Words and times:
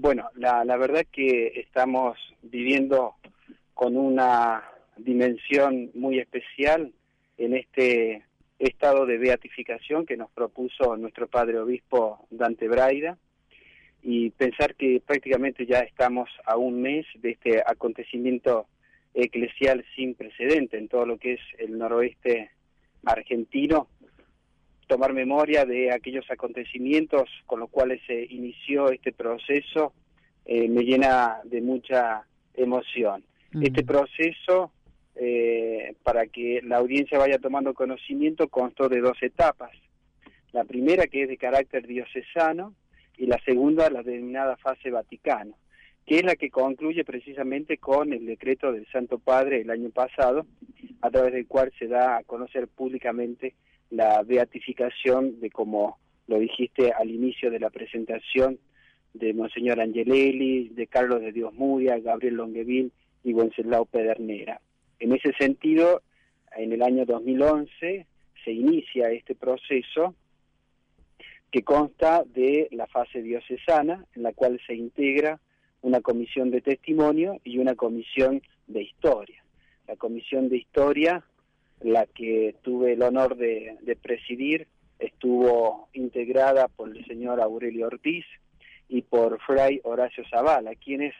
Bueno, 0.00 0.30
la, 0.36 0.64
la 0.64 0.76
verdad 0.76 1.04
que 1.10 1.48
estamos 1.56 2.16
viviendo 2.40 3.16
con 3.74 3.96
una 3.96 4.62
dimensión 4.96 5.90
muy 5.92 6.20
especial 6.20 6.92
en 7.36 7.56
este 7.56 8.22
estado 8.60 9.06
de 9.06 9.18
beatificación 9.18 10.06
que 10.06 10.16
nos 10.16 10.30
propuso 10.30 10.96
nuestro 10.96 11.26
padre 11.26 11.58
obispo 11.58 12.28
Dante 12.30 12.68
Braida. 12.68 13.18
Y 14.00 14.30
pensar 14.30 14.76
que 14.76 15.02
prácticamente 15.04 15.66
ya 15.66 15.80
estamos 15.80 16.30
a 16.44 16.56
un 16.56 16.80
mes 16.80 17.04
de 17.16 17.30
este 17.30 17.60
acontecimiento 17.66 18.68
eclesial 19.14 19.84
sin 19.96 20.14
precedente 20.14 20.78
en 20.78 20.86
todo 20.86 21.06
lo 21.06 21.18
que 21.18 21.32
es 21.32 21.40
el 21.58 21.76
noroeste 21.76 22.52
argentino 23.04 23.88
tomar 24.88 25.12
memoria 25.12 25.64
de 25.64 25.92
aquellos 25.92 26.28
acontecimientos 26.30 27.28
con 27.46 27.60
los 27.60 27.70
cuales 27.70 28.00
se 28.06 28.26
inició 28.30 28.90
este 28.90 29.12
proceso 29.12 29.92
eh, 30.50 30.66
me 30.66 30.82
llena 30.82 31.40
de 31.44 31.60
mucha 31.60 32.26
emoción. 32.54 33.22
Este 33.60 33.84
proceso, 33.84 34.72
eh, 35.14 35.94
para 36.02 36.26
que 36.26 36.62
la 36.64 36.78
audiencia 36.78 37.18
vaya 37.18 37.38
tomando 37.38 37.74
conocimiento, 37.74 38.48
constó 38.48 38.88
de 38.88 39.00
dos 39.00 39.22
etapas. 39.22 39.70
La 40.52 40.64
primera, 40.64 41.06
que 41.06 41.24
es 41.24 41.28
de 41.28 41.36
carácter 41.36 41.86
diocesano, 41.86 42.74
y 43.18 43.26
la 43.26 43.38
segunda, 43.44 43.90
la 43.90 44.02
denominada 44.02 44.56
fase 44.56 44.90
vaticano, 44.90 45.54
que 46.06 46.16
es 46.16 46.24
la 46.24 46.34
que 46.34 46.48
concluye 46.48 47.04
precisamente 47.04 47.76
con 47.76 48.14
el 48.14 48.24
decreto 48.24 48.72
del 48.72 48.86
Santo 48.86 49.18
Padre 49.18 49.60
el 49.60 49.70
año 49.70 49.90
pasado, 49.90 50.46
a 51.02 51.10
través 51.10 51.34
del 51.34 51.46
cual 51.46 51.70
se 51.78 51.88
da 51.88 52.16
a 52.16 52.22
conocer 52.22 52.68
públicamente 52.68 53.54
la 53.90 54.22
beatificación 54.22 55.40
de, 55.40 55.50
como 55.50 55.98
lo 56.26 56.38
dijiste 56.38 56.92
al 56.92 57.10
inicio 57.10 57.50
de 57.50 57.60
la 57.60 57.70
presentación, 57.70 58.58
de 59.14 59.32
Monseñor 59.32 59.80
Angelelli, 59.80 60.68
de 60.68 60.86
Carlos 60.86 61.20
de 61.20 61.32
Dios 61.32 61.52
Muria, 61.54 61.98
Gabriel 61.98 62.34
Longueville 62.34 62.90
y 63.24 63.32
Wenceslao 63.32 63.86
Pedernera. 63.86 64.60
En 64.98 65.12
ese 65.12 65.32
sentido, 65.38 66.02
en 66.56 66.72
el 66.72 66.82
año 66.82 67.04
2011 67.04 68.06
se 68.44 68.52
inicia 68.52 69.10
este 69.10 69.34
proceso 69.34 70.14
que 71.50 71.62
consta 71.62 72.24
de 72.24 72.68
la 72.72 72.86
fase 72.86 73.22
diocesana, 73.22 74.04
en 74.14 74.22
la 74.22 74.32
cual 74.32 74.60
se 74.66 74.74
integra 74.74 75.40
una 75.80 76.00
comisión 76.00 76.50
de 76.50 76.60
testimonio 76.60 77.40
y 77.44 77.58
una 77.58 77.74
comisión 77.74 78.42
de 78.66 78.82
historia. 78.82 79.42
La 79.86 79.96
comisión 79.96 80.48
de 80.48 80.58
historia 80.58 81.24
la 81.80 82.06
que 82.06 82.56
tuve 82.62 82.92
el 82.92 83.02
honor 83.02 83.36
de, 83.36 83.96
presidir, 84.02 84.66
estuvo 84.98 85.88
integrada 85.92 86.68
por 86.68 86.96
el 86.96 87.04
señor 87.06 87.40
Aurelio 87.40 87.86
Ortiz 87.86 88.24
y 88.88 89.02
por 89.02 89.40
Fray 89.40 89.80
Horacio 89.84 90.24
Zavala, 90.28 90.74
quienes 90.74 91.14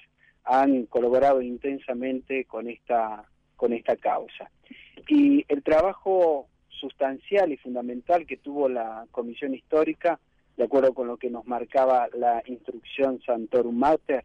han 0.44 0.86
colaborado 0.86 1.42
intensamente 1.42 2.44
con 2.44 2.68
esta, 2.68 3.24
con 3.56 3.72
esta 3.72 3.96
causa. 3.96 4.50
Y 5.08 5.44
el 5.48 5.62
trabajo 5.62 6.48
sustancial 6.68 7.52
y 7.52 7.56
fundamental 7.56 8.26
que 8.26 8.36
tuvo 8.36 8.68
la 8.68 9.06
Comisión 9.10 9.54
Histórica, 9.54 10.18
de 10.56 10.64
acuerdo 10.64 10.92
con 10.94 11.06
lo 11.06 11.16
que 11.16 11.30
nos 11.30 11.46
marcaba 11.46 12.08
la 12.14 12.42
instrucción 12.46 13.20
Santorum 13.24 13.76
Mater, 13.76 14.24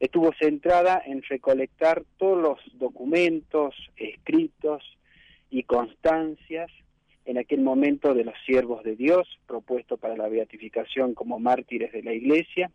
estuvo 0.00 0.32
centrada 0.38 1.02
en 1.04 1.22
recolectar 1.22 2.04
todos 2.18 2.40
los 2.40 2.78
documentos, 2.78 3.74
escritos, 3.96 4.82
y 5.54 5.62
constancias 5.62 6.68
en 7.26 7.38
aquel 7.38 7.60
momento 7.60 8.12
de 8.12 8.24
los 8.24 8.34
siervos 8.44 8.82
de 8.82 8.96
Dios, 8.96 9.38
propuesto 9.46 9.96
para 9.96 10.16
la 10.16 10.28
beatificación 10.28 11.14
como 11.14 11.38
mártires 11.38 11.92
de 11.92 12.02
la 12.02 12.12
Iglesia, 12.12 12.72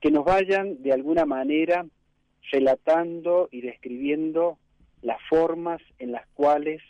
que 0.00 0.12
nos 0.12 0.24
vayan 0.24 0.80
de 0.80 0.92
alguna 0.92 1.26
manera 1.26 1.84
relatando 2.52 3.48
y 3.50 3.62
describiendo 3.62 4.58
las 5.02 5.18
formas 5.28 5.82
en 5.98 6.12
las 6.12 6.24
cuales 6.34 6.80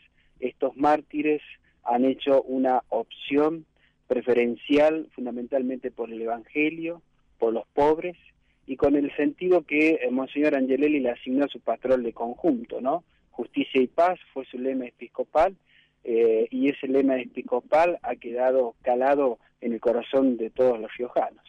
estos 0.41 0.77
mártires 0.77 1.41
han 1.85 2.05
hecho 2.05 2.43
una 2.43 2.83
opción 2.91 3.65
preferencial 4.09 5.09
fundamentalmente 5.15 5.91
por 5.91 6.13
el 6.13 6.21
Evangelio, 6.21 7.01
por 7.39 7.55
los 7.55 7.67
pobres, 7.69 8.17
y 8.67 8.77
con 8.77 8.95
el 8.95 9.11
sentido 9.17 9.63
que 9.63 10.07
Monseñor 10.11 10.55
Angelelli 10.55 11.01
le 11.01 11.13
asignó 11.13 11.47
a 11.47 11.49
su 11.49 11.61
patrón 11.61 12.03
de 12.03 12.13
conjunto, 12.13 12.83
¿no? 12.83 13.05
Justicia 13.39 13.81
y 13.81 13.87
paz 13.87 14.19
fue 14.35 14.45
su 14.47 14.59
lema 14.59 14.87
episcopal 14.87 15.57
eh, 16.03 16.49
y 16.51 16.71
ese 16.71 16.89
lema 16.89 17.21
episcopal 17.21 17.97
ha 18.03 18.17
quedado 18.17 18.75
calado 18.83 19.39
en 19.61 19.75
el 19.75 19.81
corazón 19.81 20.37
de 20.37 20.51
todos 20.51 20.81
los 20.81 20.91
riojanos. 20.97 21.45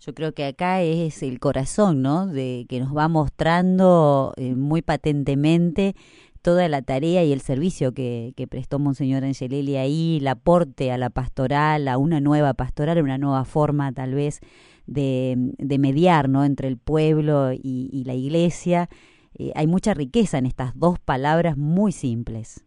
Yo 0.00 0.14
creo 0.14 0.32
que 0.32 0.44
acá 0.44 0.82
es 0.82 1.22
el 1.22 1.40
corazón, 1.40 2.02
¿no? 2.02 2.26
De 2.26 2.66
que 2.68 2.78
nos 2.78 2.94
va 2.94 3.08
mostrando 3.08 4.34
eh, 4.36 4.54
muy 4.54 4.82
patentemente 4.82 5.94
toda 6.42 6.68
la 6.68 6.82
tarea 6.82 7.24
y 7.24 7.32
el 7.32 7.40
servicio 7.40 7.94
que, 7.94 8.34
que 8.36 8.46
prestó 8.46 8.78
Monseñor 8.78 9.24
Angelelli 9.24 9.78
ahí, 9.78 10.18
el 10.20 10.28
aporte 10.28 10.92
a 10.92 10.98
la 10.98 11.08
pastoral, 11.08 11.88
a 11.88 11.96
una 11.96 12.20
nueva 12.20 12.52
pastoral, 12.52 13.02
una 13.02 13.16
nueva 13.16 13.46
forma 13.46 13.92
tal 13.92 14.14
vez 14.14 14.40
de, 14.86 15.54
mediar, 15.78 16.28
¿no? 16.28 16.44
Entre 16.44 16.68
el 16.68 16.76
pueblo 16.76 17.52
y 17.54 18.02
la 18.04 18.12
iglesia 18.12 18.90
eh, 19.38 19.52
hay 19.54 19.66
mucha 19.66 19.94
riqueza 19.94 20.38
en 20.38 20.46
estas 20.46 20.78
dos 20.78 20.98
palabras 20.98 21.56
muy 21.56 21.92
simples. 21.92 22.64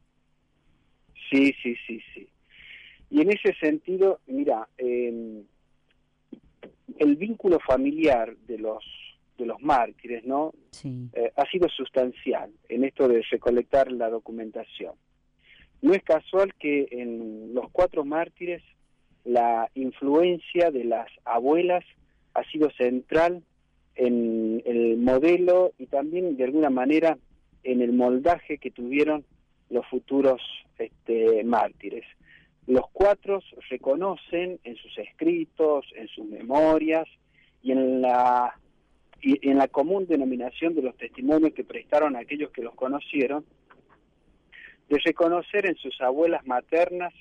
Sí, 1.29 1.53
sí, 1.61 1.75
sí, 1.85 2.01
sí. 2.13 2.27
Y 3.09 3.21
en 3.21 3.31
ese 3.31 3.53
sentido, 3.55 4.19
mira, 4.27 4.67
el 4.77 5.45
vínculo 7.17 7.59
familiar 7.59 8.35
de 8.47 8.57
los 8.57 8.83
de 9.39 9.45
los 9.45 9.61
mártires, 9.61 10.23
¿no? 10.25 10.53
Sí. 10.71 11.09
Eh, 11.13 11.31
ha 11.35 11.45
sido 11.49 11.69
sustancial 11.69 12.51
en 12.67 12.83
esto 12.83 13.07
de 13.07 13.23
recolectar 13.31 13.91
la 13.91 14.09
documentación. 14.09 14.93
No 15.81 15.93
es 15.93 16.03
casual 16.03 16.53
que 16.55 16.87
en 16.91 17.53
los 17.53 17.71
cuatro 17.71 18.03
mártires 18.03 18.61
la 19.23 19.69
influencia 19.75 20.71
de 20.71 20.83
las 20.83 21.07
abuelas 21.23 21.85
ha 22.33 22.43
sido 22.51 22.69
central 22.71 23.43
en 23.99 24.63
el 24.65 24.97
modelo 24.97 25.73
y 25.77 25.87
también 25.87 26.37
de 26.37 26.45
alguna 26.45 26.69
manera 26.69 27.17
en 27.63 27.81
el 27.81 27.91
moldaje 27.91 28.57
que 28.57 28.71
tuvieron 28.71 29.25
los 29.69 29.85
futuros 29.87 30.41
este, 30.77 31.43
mártires. 31.43 32.05
Los 32.65 32.85
cuatro 32.93 33.41
reconocen 33.69 34.59
en 34.63 34.75
sus 34.77 34.97
escritos, 34.97 35.85
en 35.95 36.07
sus 36.07 36.25
memorias 36.25 37.07
y 37.61 37.73
en 37.73 38.01
la, 38.01 38.57
y 39.21 39.49
en 39.49 39.57
la 39.57 39.67
común 39.67 40.07
denominación 40.07 40.75
de 40.75 40.83
los 40.83 40.95
testimonios 40.95 41.53
que 41.53 41.65
prestaron 41.65 42.15
a 42.15 42.19
aquellos 42.19 42.51
que 42.51 42.61
los 42.61 42.75
conocieron, 42.75 43.45
de 44.87 44.97
reconocer 45.03 45.65
en 45.65 45.75
sus 45.75 45.99
abuelas 45.99 46.47
maternas 46.47 47.13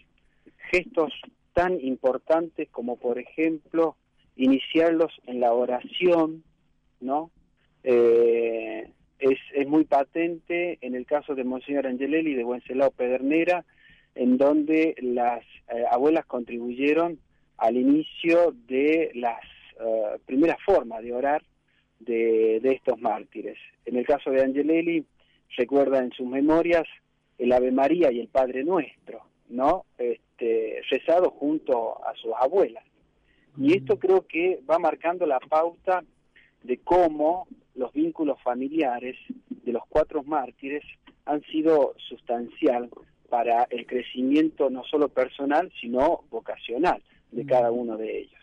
gestos 0.70 1.12
tan 1.54 1.80
importantes 1.80 2.68
como 2.70 2.96
por 2.98 3.18
ejemplo 3.18 3.96
iniciarlos 4.36 5.12
en 5.26 5.40
la 5.40 5.52
oración, 5.52 6.44
¿no? 7.00 7.30
Eh, 7.82 8.90
es, 9.18 9.38
es, 9.54 9.66
muy 9.66 9.84
patente 9.84 10.78
en 10.80 10.94
el 10.94 11.06
caso 11.06 11.34
de 11.34 11.44
Monseñor 11.44 11.86
Angelelli 11.86 12.34
de 12.34 12.44
Wenceslao 12.44 12.90
Pedernera, 12.90 13.64
en 14.14 14.36
donde 14.36 14.94
las 15.00 15.42
eh, 15.68 15.84
abuelas 15.90 16.26
contribuyeron 16.26 17.18
al 17.56 17.76
inicio 17.76 18.54
de 18.68 19.10
las 19.14 19.40
uh, 19.80 20.18
primeras 20.26 20.58
formas 20.64 21.02
de 21.02 21.12
orar 21.12 21.42
de, 21.98 22.60
de, 22.60 22.72
estos 22.72 23.00
mártires. 23.00 23.58
En 23.84 23.96
el 23.96 24.06
caso 24.06 24.30
de 24.30 24.42
Angelelli, 24.42 25.04
recuerda 25.56 25.98
en 25.98 26.12
sus 26.12 26.26
memorias 26.26 26.84
el 27.38 27.52
Ave 27.52 27.72
María 27.72 28.12
y 28.12 28.20
el 28.20 28.28
Padre 28.28 28.64
Nuestro, 28.64 29.22
¿no? 29.48 29.86
Este, 29.96 30.80
rezado 30.90 31.30
junto 31.30 32.04
a 32.06 32.14
sus 32.14 32.32
abuelas. 32.38 32.84
Y 33.56 33.76
esto 33.76 33.98
creo 33.98 34.26
que 34.26 34.60
va 34.68 34.78
marcando 34.78 35.26
la 35.26 35.40
pauta 35.40 36.04
de 36.62 36.78
cómo 36.78 37.46
los 37.74 37.92
vínculos 37.92 38.40
familiares 38.42 39.16
de 39.48 39.72
los 39.72 39.82
cuatro 39.88 40.22
mártires 40.22 40.84
han 41.24 41.42
sido 41.42 41.94
sustancial 42.08 42.90
para 43.28 43.64
el 43.70 43.86
crecimiento 43.86 44.70
no 44.70 44.84
solo 44.84 45.08
personal, 45.08 45.70
sino 45.80 46.24
vocacional 46.30 47.02
de 47.30 47.44
cada 47.44 47.70
uno 47.70 47.96
de 47.96 48.20
ellos. 48.20 48.38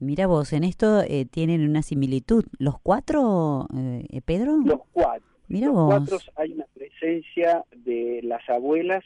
Mira 0.00 0.26
vos, 0.26 0.52
en 0.52 0.64
esto 0.64 1.02
eh, 1.02 1.24
tienen 1.24 1.68
una 1.68 1.82
similitud. 1.82 2.44
¿Los 2.58 2.80
cuatro, 2.80 3.68
eh, 3.74 4.20
Pedro? 4.24 4.56
Los 4.64 4.80
cuatro. 4.92 5.28
Mira 5.48 5.68
los 5.68 5.86
cuatro 5.86 6.18
hay 6.36 6.52
una 6.52 6.66
presencia 6.74 7.64
de 7.76 8.20
las 8.22 8.48
abuelas 8.48 9.04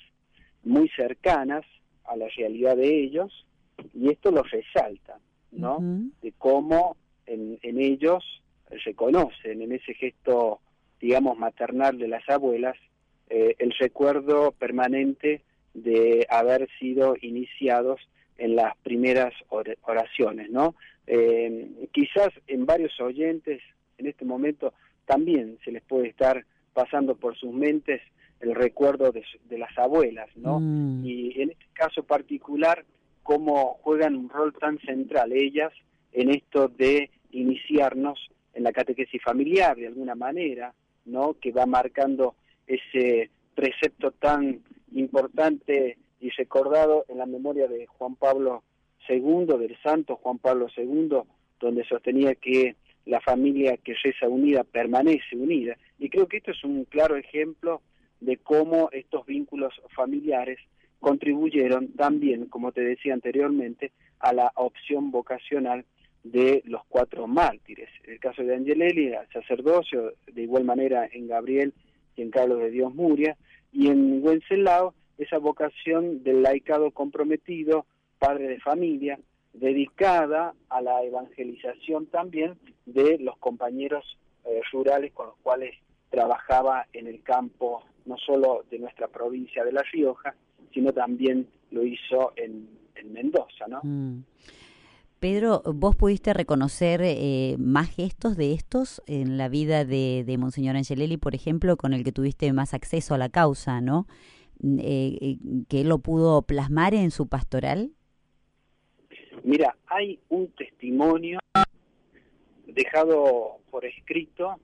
muy 0.62 0.88
cercanas 0.90 1.64
a 2.04 2.16
la 2.16 2.28
realidad 2.36 2.76
de 2.76 3.02
ellos 3.04 3.46
y 3.92 4.10
esto 4.10 4.30
lo 4.30 4.42
resalta, 4.42 5.18
¿no? 5.50 5.78
De 6.22 6.32
cómo 6.38 6.96
en, 7.28 7.58
en 7.62 7.80
ellos 7.80 8.24
reconocen 8.84 9.62
en 9.62 9.72
ese 9.72 9.94
gesto, 9.94 10.60
digamos, 11.00 11.38
maternal 11.38 11.98
de 11.98 12.08
las 12.08 12.28
abuelas, 12.28 12.76
eh, 13.30 13.54
el 13.58 13.72
recuerdo 13.78 14.52
permanente 14.52 15.42
de 15.74 16.26
haber 16.30 16.68
sido 16.78 17.16
iniciados 17.20 18.00
en 18.36 18.56
las 18.56 18.76
primeras 18.78 19.34
oraciones, 19.82 20.50
¿no? 20.50 20.74
Eh, 21.06 21.88
quizás 21.92 22.28
en 22.46 22.66
varios 22.66 22.98
oyentes 23.00 23.60
en 23.98 24.06
este 24.06 24.24
momento 24.24 24.72
también 25.06 25.58
se 25.64 25.72
les 25.72 25.82
puede 25.82 26.08
estar 26.08 26.44
pasando 26.72 27.16
por 27.16 27.36
sus 27.36 27.52
mentes 27.52 28.00
el 28.40 28.54
recuerdo 28.54 29.10
de, 29.10 29.24
las 29.58 29.76
abuelas, 29.76 30.28
¿no? 30.36 30.60
Mm. 30.60 31.04
Y 31.04 31.42
en 31.42 31.50
este 31.50 31.66
caso 31.72 32.04
particular, 32.04 32.84
cómo 33.24 33.78
juegan 33.82 34.14
un 34.14 34.28
rol 34.28 34.54
tan 34.54 34.78
central 34.78 35.32
ellas 35.32 35.72
en 36.12 36.30
esto 36.30 36.68
de 36.68 37.10
iniciarnos 37.30 38.30
en 38.54 38.64
la 38.64 38.72
catequesis 38.72 39.22
familiar 39.22 39.76
de 39.76 39.86
alguna 39.86 40.14
manera, 40.14 40.74
¿no? 41.04 41.34
Que 41.40 41.52
va 41.52 41.66
marcando 41.66 42.34
ese 42.66 43.30
precepto 43.54 44.12
tan 44.12 44.60
importante 44.92 45.98
y 46.20 46.30
recordado 46.30 47.04
en 47.08 47.18
la 47.18 47.26
memoria 47.26 47.68
de 47.68 47.86
Juan 47.86 48.16
Pablo 48.16 48.62
II, 49.08 49.46
del 49.58 49.76
santo 49.82 50.16
Juan 50.16 50.38
Pablo 50.38 50.66
II, 50.76 51.18
donde 51.60 51.84
sostenía 51.84 52.34
que 52.34 52.76
la 53.06 53.20
familia 53.20 53.76
que 53.78 53.94
reza 53.94 54.28
unida 54.28 54.64
permanece 54.64 55.36
unida. 55.36 55.76
Y 55.98 56.10
creo 56.10 56.26
que 56.26 56.38
esto 56.38 56.50
es 56.50 56.62
un 56.62 56.84
claro 56.84 57.16
ejemplo 57.16 57.80
de 58.20 58.36
cómo 58.36 58.90
estos 58.92 59.24
vínculos 59.26 59.74
familiares 59.94 60.58
contribuyeron 61.00 61.92
también, 61.92 62.46
como 62.46 62.72
te 62.72 62.82
decía 62.82 63.14
anteriormente, 63.14 63.92
a 64.18 64.32
la 64.32 64.52
opción 64.56 65.10
vocacional 65.10 65.84
de 66.30 66.62
los 66.66 66.82
cuatro 66.88 67.26
mártires. 67.26 67.88
En 68.04 68.14
el 68.14 68.20
caso 68.20 68.42
de 68.42 68.54
Angelelli, 68.54 69.08
el 69.08 69.28
sacerdocio, 69.32 70.12
de 70.26 70.42
igual 70.42 70.64
manera 70.64 71.08
en 71.10 71.28
Gabriel 71.28 71.72
y 72.16 72.22
en 72.22 72.30
Carlos 72.30 72.58
de 72.58 72.70
Dios 72.70 72.94
Muria, 72.94 73.36
y 73.72 73.88
en 73.88 74.24
Wenceslao, 74.24 74.94
esa 75.18 75.38
vocación 75.38 76.22
del 76.22 76.42
laicado 76.42 76.90
comprometido, 76.90 77.86
padre 78.18 78.48
de 78.48 78.60
familia, 78.60 79.18
dedicada 79.52 80.54
a 80.68 80.80
la 80.80 81.02
evangelización 81.02 82.06
también 82.06 82.54
de 82.86 83.18
los 83.18 83.36
compañeros 83.38 84.18
eh, 84.44 84.60
rurales 84.72 85.12
con 85.12 85.26
los 85.26 85.36
cuales 85.42 85.74
trabajaba 86.10 86.86
en 86.92 87.06
el 87.06 87.22
campo 87.22 87.82
no 88.06 88.16
solo 88.16 88.64
de 88.70 88.78
nuestra 88.78 89.08
provincia 89.08 89.64
de 89.64 89.72
La 89.72 89.82
Rioja, 89.82 90.34
sino 90.72 90.92
también 90.92 91.46
lo 91.70 91.84
hizo 91.84 92.32
en, 92.36 92.76
Mendoza, 93.04 93.68
¿no? 93.68 93.80
Mm. 93.84 94.24
Pedro, 95.18 95.62
¿vos 95.64 95.96
pudiste 95.96 96.32
reconocer 96.32 97.00
eh, 97.02 97.56
más 97.58 97.94
gestos 97.94 98.36
de 98.36 98.52
estos 98.52 99.02
en 99.06 99.36
la 99.36 99.48
vida 99.48 99.84
de, 99.84 100.22
de 100.24 100.38
Monseñor 100.38 100.76
Angelelli, 100.76 101.16
por 101.16 101.34
ejemplo, 101.34 101.76
con 101.76 101.92
el 101.92 102.04
que 102.04 102.12
tuviste 102.12 102.52
más 102.52 102.72
acceso 102.72 103.14
a 103.14 103.18
la 103.18 103.28
causa, 103.28 103.80
¿no? 103.80 104.06
Mm, 104.60 104.78
eh, 104.78 105.18
eh, 105.20 105.36
que 105.68 105.80
él 105.80 105.88
lo 105.88 105.98
pudo 105.98 106.42
plasmar 106.42 106.94
en 106.94 107.10
su 107.10 107.26
pastoral. 107.28 107.90
Mira, 109.42 109.76
hay 109.86 110.20
un 110.28 110.48
testimonio 110.52 111.40
dejado 112.66 113.58
por 113.70 113.84
escrito 113.84 114.60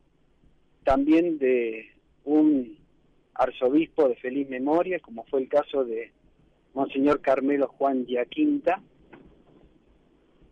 también 0.84 1.38
de 1.38 1.90
un 2.24 2.78
arzobispo 3.34 4.08
de 4.08 4.16
feliz 4.16 4.48
memoria, 4.48 5.00
como 5.00 5.24
fue 5.24 5.40
el 5.40 5.48
caso 5.48 5.84
de 5.84 6.12
Monseñor 6.74 7.20
Carmelo 7.20 7.68
Juan 7.68 8.06
Giaquinta, 8.06 8.80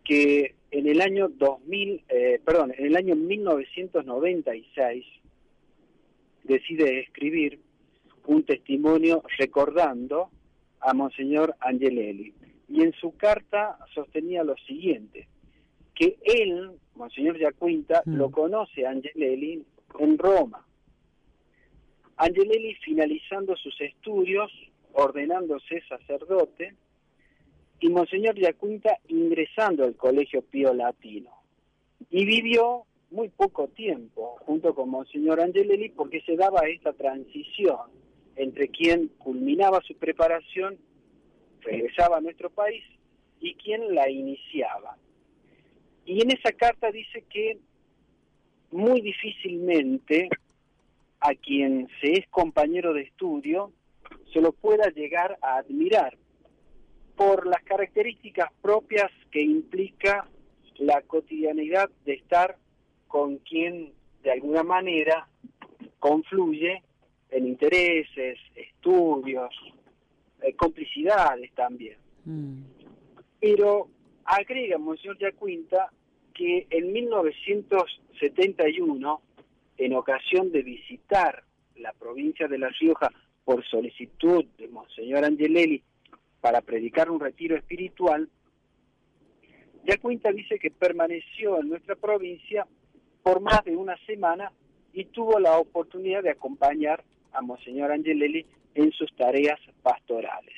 que 0.03 0.55
en 0.71 0.87
el 0.87 1.01
año 1.01 1.29
2000, 1.29 2.03
eh, 2.09 2.41
perdón, 2.43 2.73
en 2.77 2.85
el 2.87 2.95
año 2.95 3.15
1996 3.15 5.05
decide 6.43 6.99
escribir 6.99 7.59
un 8.25 8.43
testimonio 8.43 9.23
recordando 9.37 10.29
a 10.79 10.93
Monseñor 10.93 11.55
Angelelli. 11.59 12.33
Y 12.69 12.81
en 12.81 12.93
su 12.93 13.15
carta 13.15 13.77
sostenía 13.93 14.43
lo 14.43 14.55
siguiente, 14.65 15.27
que 15.93 16.17
él, 16.23 16.71
Monseñor 16.95 17.37
Giaquinta, 17.37 18.01
mm. 18.05 18.15
lo 18.15 18.31
conoce 18.31 18.85
a 18.85 18.91
Angelelli 18.91 19.63
en 19.99 20.17
Roma. 20.17 20.65
Angelelli 22.17 22.75
finalizando 22.75 23.55
sus 23.55 23.79
estudios, 23.81 24.51
ordenándose 24.93 25.81
sacerdote, 25.87 26.75
y 27.83 27.89
Monseñor 27.89 28.35
Giaquinta 28.35 28.97
ingresando 29.09 29.83
al 29.83 29.97
Colegio 29.97 30.41
Pío 30.41 30.73
Latino. 30.73 31.31
Y 32.09 32.23
vivió 32.23 32.85
muy 33.11 33.27
poco 33.27 33.67
tiempo 33.67 34.37
junto 34.45 34.73
con 34.73 34.87
Monseñor 34.87 35.41
Angelelli 35.41 35.89
porque 35.89 36.21
se 36.21 36.37
daba 36.37 36.61
esta 36.61 36.93
transición 36.93 37.91
entre 38.37 38.69
quien 38.69 39.09
culminaba 39.17 39.81
su 39.81 39.97
preparación, 39.97 40.77
regresaba 41.59 42.17
a 42.17 42.21
nuestro 42.21 42.49
país, 42.49 42.85
y 43.41 43.53
quien 43.55 43.93
la 43.93 44.09
iniciaba. 44.09 44.95
Y 46.05 46.21
en 46.21 46.31
esa 46.31 46.53
carta 46.53 46.89
dice 46.89 47.25
que 47.29 47.57
muy 48.71 49.01
difícilmente 49.01 50.29
a 51.19 51.35
quien 51.35 51.89
se 51.99 52.13
es 52.13 52.27
compañero 52.29 52.93
de 52.93 53.01
estudio 53.01 53.73
se 54.31 54.39
lo 54.39 54.53
pueda 54.53 54.89
llegar 54.89 55.37
a 55.41 55.57
admirar 55.57 56.17
por 57.15 57.47
las 57.47 57.63
características 57.63 58.51
propias 58.61 59.09
que 59.31 59.41
implica 59.41 60.27
la 60.77 61.01
cotidianidad 61.01 61.89
de 62.05 62.13
estar 62.13 62.57
con 63.07 63.37
quien 63.37 63.93
de 64.23 64.31
alguna 64.31 64.63
manera 64.63 65.27
confluye 65.99 66.81
en 67.29 67.47
intereses, 67.47 68.39
estudios, 68.55 69.53
eh, 70.41 70.53
complicidades 70.53 71.53
también. 71.53 71.97
Mm. 72.25 72.63
Pero 73.39 73.87
agrega 74.25 74.77
Monseñor 74.77 75.17
Yacuinta 75.19 75.89
que 76.33 76.67
en 76.69 76.91
1971, 76.91 79.21
en 79.77 79.93
ocasión 79.93 80.51
de 80.51 80.63
visitar 80.63 81.43
la 81.75 81.93
provincia 81.93 82.47
de 82.47 82.57
La 82.57 82.69
Rioja 82.69 83.11
por 83.43 83.63
solicitud 83.65 84.45
de 84.57 84.67
Monseñor 84.69 85.25
Angelelli 85.25 85.83
para 86.43 86.59
predicar 86.59 87.09
un 87.09 87.21
retiro 87.21 87.55
espiritual, 87.55 88.27
ya 89.85 89.97
cuenta 89.97 90.29
dice 90.29 90.59
que 90.59 90.71
permaneció 90.71 91.61
en 91.61 91.69
nuestra 91.69 91.95
provincia 91.95 92.67
por 93.23 93.39
más 93.39 93.63
de 93.63 93.77
una 93.77 93.95
semana 94.05 94.51
y 94.91 95.05
tuvo 95.05 95.39
la 95.39 95.57
oportunidad 95.57 96.21
de 96.21 96.31
acompañar 96.31 97.01
a 97.31 97.41
Monseñor 97.41 97.93
Angelelli 97.93 98.45
en 98.75 98.91
sus 98.91 99.15
tareas 99.15 99.57
pastorales. 99.81 100.53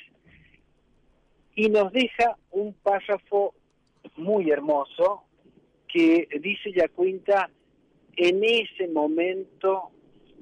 Y 1.53 1.69
nos 1.69 1.93
deja 1.93 2.35
un 2.49 2.73
párrafo 2.73 3.53
muy 4.17 4.49
hermoso 4.49 5.25
que 5.87 6.27
dice 6.41 6.89
cuenta 6.95 7.51
en 8.15 8.43
ese 8.43 8.87
momento 8.87 9.91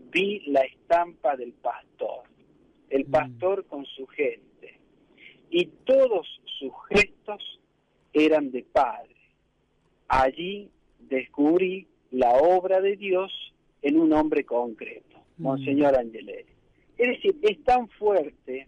vi 0.10 0.40
la 0.48 0.62
estampa 0.62 1.36
del 1.36 1.52
pastor, 1.52 2.30
el 2.90 3.06
mm. 3.06 3.12
pastor 3.12 3.66
con 3.66 3.86
su 3.86 4.08
gente 4.08 4.53
y 5.54 5.68
todos 5.86 6.28
sus 6.58 6.72
gestos 6.90 7.60
eran 8.12 8.50
de 8.50 8.64
Padre. 8.64 9.16
Allí 10.08 10.72
descubrí 11.00 11.88
la 12.10 12.32
obra 12.32 12.82
de 12.82 12.98
Dios 12.98 13.32
en 13.84 14.00
un 14.00 14.14
hombre 14.14 14.46
concreto, 14.46 15.16
mm. 15.38 15.44
Monseñor 15.44 15.96
Angelelli. 15.96 16.50
Es 16.98 17.08
decir, 17.08 17.38
es 17.44 17.64
tan 17.64 17.88
fuerte 17.88 18.68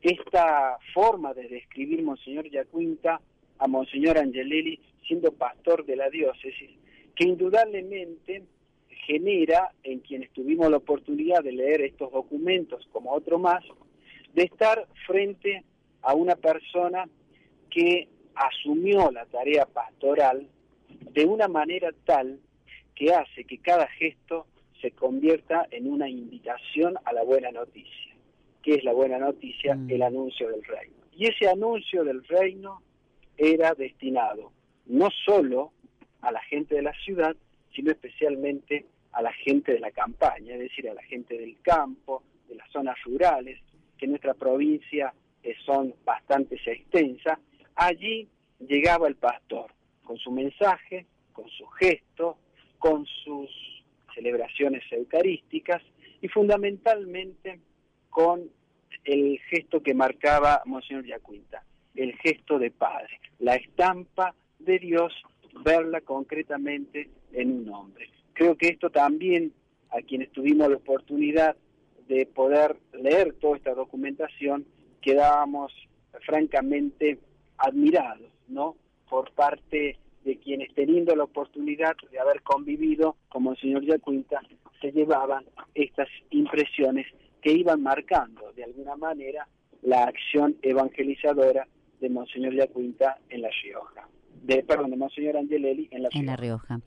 esta 0.00 0.78
forma 0.94 1.34
de 1.34 1.48
describir 1.48 2.02
Monseñor 2.02 2.48
Yacuinta 2.48 3.20
a 3.58 3.66
Monseñor 3.68 4.16
Angelelli 4.16 4.80
siendo 5.06 5.32
pastor 5.32 5.84
de 5.84 5.96
la 5.96 6.08
diócesis, 6.08 6.70
que 7.14 7.24
indudablemente 7.24 8.44
genera 8.88 9.70
en 9.82 9.98
quienes 9.98 10.30
tuvimos 10.30 10.70
la 10.70 10.78
oportunidad 10.78 11.44
de 11.44 11.52
leer 11.52 11.82
estos 11.82 12.10
documentos 12.10 12.88
como 12.90 13.12
otro 13.12 13.38
más, 13.38 13.62
de 14.32 14.44
estar 14.44 14.86
frente 15.06 15.64
a 16.02 16.14
una 16.14 16.36
persona 16.36 17.08
que 17.70 18.08
asumió 18.34 19.10
la 19.10 19.26
tarea 19.26 19.66
pastoral 19.66 20.46
de 21.12 21.24
una 21.24 21.48
manera 21.48 21.90
tal 22.04 22.40
que 22.94 23.12
hace 23.14 23.44
que 23.44 23.58
cada 23.58 23.86
gesto 23.88 24.46
se 24.80 24.90
convierta 24.92 25.66
en 25.70 25.90
una 25.90 26.08
invitación 26.08 26.96
a 27.04 27.12
la 27.12 27.22
buena 27.22 27.50
noticia. 27.50 28.14
¿Qué 28.62 28.74
es 28.74 28.84
la 28.84 28.92
buena 28.92 29.18
noticia? 29.18 29.74
Mm. 29.74 29.90
El 29.90 30.02
anuncio 30.02 30.48
del 30.50 30.62
reino. 30.64 30.94
Y 31.12 31.26
ese 31.26 31.48
anuncio 31.48 32.04
del 32.04 32.24
reino 32.24 32.82
era 33.36 33.74
destinado 33.74 34.52
no 34.86 35.08
solo 35.24 35.72
a 36.20 36.32
la 36.32 36.42
gente 36.42 36.74
de 36.74 36.82
la 36.82 36.92
ciudad, 37.04 37.36
sino 37.74 37.90
especialmente 37.90 38.86
a 39.12 39.22
la 39.22 39.32
gente 39.32 39.72
de 39.72 39.80
la 39.80 39.90
campaña, 39.90 40.54
es 40.54 40.60
decir, 40.60 40.88
a 40.88 40.94
la 40.94 41.02
gente 41.02 41.38
del 41.38 41.56
campo, 41.62 42.22
de 42.48 42.56
las 42.56 42.70
zonas 42.70 42.96
rurales, 43.04 43.60
que 43.96 44.06
nuestra 44.06 44.34
provincia 44.34 45.14
que 45.42 45.54
son 45.64 45.94
bastante 46.04 46.56
extensas, 46.64 47.38
allí 47.74 48.28
llegaba 48.58 49.08
el 49.08 49.16
pastor 49.16 49.72
con 50.04 50.18
su 50.18 50.30
mensaje, 50.30 51.06
con 51.32 51.48
su 51.48 51.66
gesto, 51.66 52.36
con 52.78 53.06
sus 53.06 53.48
celebraciones 54.14 54.82
eucarísticas 54.90 55.82
y 56.20 56.28
fundamentalmente 56.28 57.60
con 58.10 58.50
el 59.04 59.38
gesto 59.48 59.82
que 59.82 59.94
marcaba 59.94 60.62
Monseñor 60.66 61.06
Yacuinta, 61.06 61.64
el 61.94 62.14
gesto 62.16 62.58
de 62.58 62.70
padre, 62.70 63.20
la 63.38 63.54
estampa 63.54 64.34
de 64.58 64.78
Dios 64.78 65.12
verla 65.64 66.00
concretamente 66.00 67.08
en 67.32 67.52
un 67.52 67.68
hombre. 67.72 68.10
Creo 68.32 68.56
que 68.56 68.68
esto 68.68 68.90
también, 68.90 69.52
a 69.90 70.02
quienes 70.02 70.30
tuvimos 70.30 70.68
la 70.68 70.76
oportunidad 70.76 71.56
de 72.08 72.26
poder 72.26 72.76
leer 72.92 73.34
toda 73.34 73.56
esta 73.56 73.74
documentación, 73.74 74.66
quedábamos 75.00 75.72
francamente 76.26 77.18
admirados, 77.58 78.30
¿no? 78.48 78.76
Por 79.08 79.32
parte 79.32 79.98
de 80.24 80.36
quienes 80.38 80.72
teniendo 80.74 81.16
la 81.16 81.24
oportunidad 81.24 81.94
de 82.10 82.18
haber 82.18 82.42
convivido 82.42 83.16
como 83.28 83.52
el 83.52 83.58
señor 83.58 83.84
Yacuinta, 83.84 84.40
se 84.80 84.92
llevaban 84.92 85.44
estas 85.74 86.08
impresiones 86.30 87.06
que 87.42 87.52
iban 87.52 87.82
marcando 87.82 88.52
de 88.52 88.64
alguna 88.64 88.96
manera 88.96 89.48
la 89.82 90.04
acción 90.04 90.56
evangelizadora 90.62 91.66
de 92.00 92.10
Monseñor 92.10 92.54
Yacuinta 92.54 93.18
en 93.28 93.42
La 93.42 93.50
Rioja. 93.62 94.08
De, 94.42 94.62
perdón, 94.62 94.90
de 94.90 94.96
Monseñor 94.96 95.36
Angelelli 95.36 95.88
en 95.90 96.02
La 96.02 96.08
Rioja. 96.08 96.20
En 96.20 96.26
La 96.26 96.36
Rioja. 96.36 96.80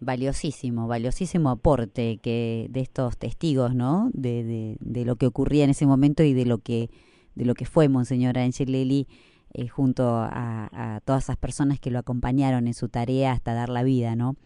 Valiosísimo, 0.00 0.86
valiosísimo 0.86 1.50
aporte 1.50 2.18
que 2.18 2.66
de 2.70 2.80
estos 2.80 3.16
testigos, 3.16 3.74
¿no? 3.74 4.10
De, 4.12 4.44
de, 4.44 4.76
de, 4.80 5.04
lo 5.04 5.16
que 5.16 5.26
ocurría 5.26 5.64
en 5.64 5.70
ese 5.70 5.86
momento 5.86 6.22
y 6.24 6.34
de 6.34 6.44
lo 6.44 6.58
que, 6.58 6.90
de 7.34 7.44
lo 7.44 7.54
que 7.54 7.66
fue 7.66 7.88
Monseñor 7.88 8.38
Angelelli 8.38 9.06
eh, 9.52 9.68
junto 9.68 10.16
a, 10.16 11.00
todas 11.04 11.24
esas 11.24 11.36
personas 11.36 11.78
que 11.78 11.90
lo 11.90 11.98
acompañaron 11.98 12.66
en 12.66 12.74
su 12.74 12.88
tarea 12.88 13.32
hasta 13.32 13.54
dar 13.54 13.68
la 13.68 13.82
vida, 13.82 14.16
¿no? 14.16 14.36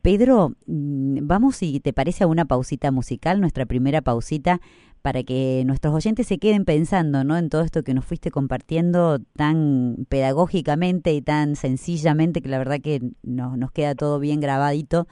Pedro, 0.00 0.54
mm, 0.66 1.26
vamos 1.26 1.56
si 1.56 1.80
te 1.80 1.92
parece 1.92 2.22
a 2.22 2.28
una 2.28 2.44
pausita 2.44 2.92
musical, 2.92 3.40
nuestra 3.40 3.66
primera 3.66 4.00
pausita, 4.00 4.60
para 5.02 5.24
que 5.24 5.64
nuestros 5.66 5.92
oyentes 5.92 6.28
se 6.28 6.38
queden 6.38 6.64
pensando 6.64 7.24
¿no? 7.24 7.36
en 7.36 7.48
todo 7.48 7.62
esto 7.62 7.82
que 7.82 7.92
nos 7.92 8.04
fuiste 8.04 8.30
compartiendo 8.30 9.18
tan 9.36 10.06
pedagógicamente 10.08 11.12
y 11.12 11.20
tan 11.20 11.56
sencillamente, 11.56 12.40
que 12.40 12.48
la 12.48 12.58
verdad 12.58 12.80
que 12.80 13.00
nos, 13.24 13.58
nos 13.58 13.72
queda 13.72 13.96
todo 13.96 14.20
bien 14.20 14.40
grabadito. 14.40 15.08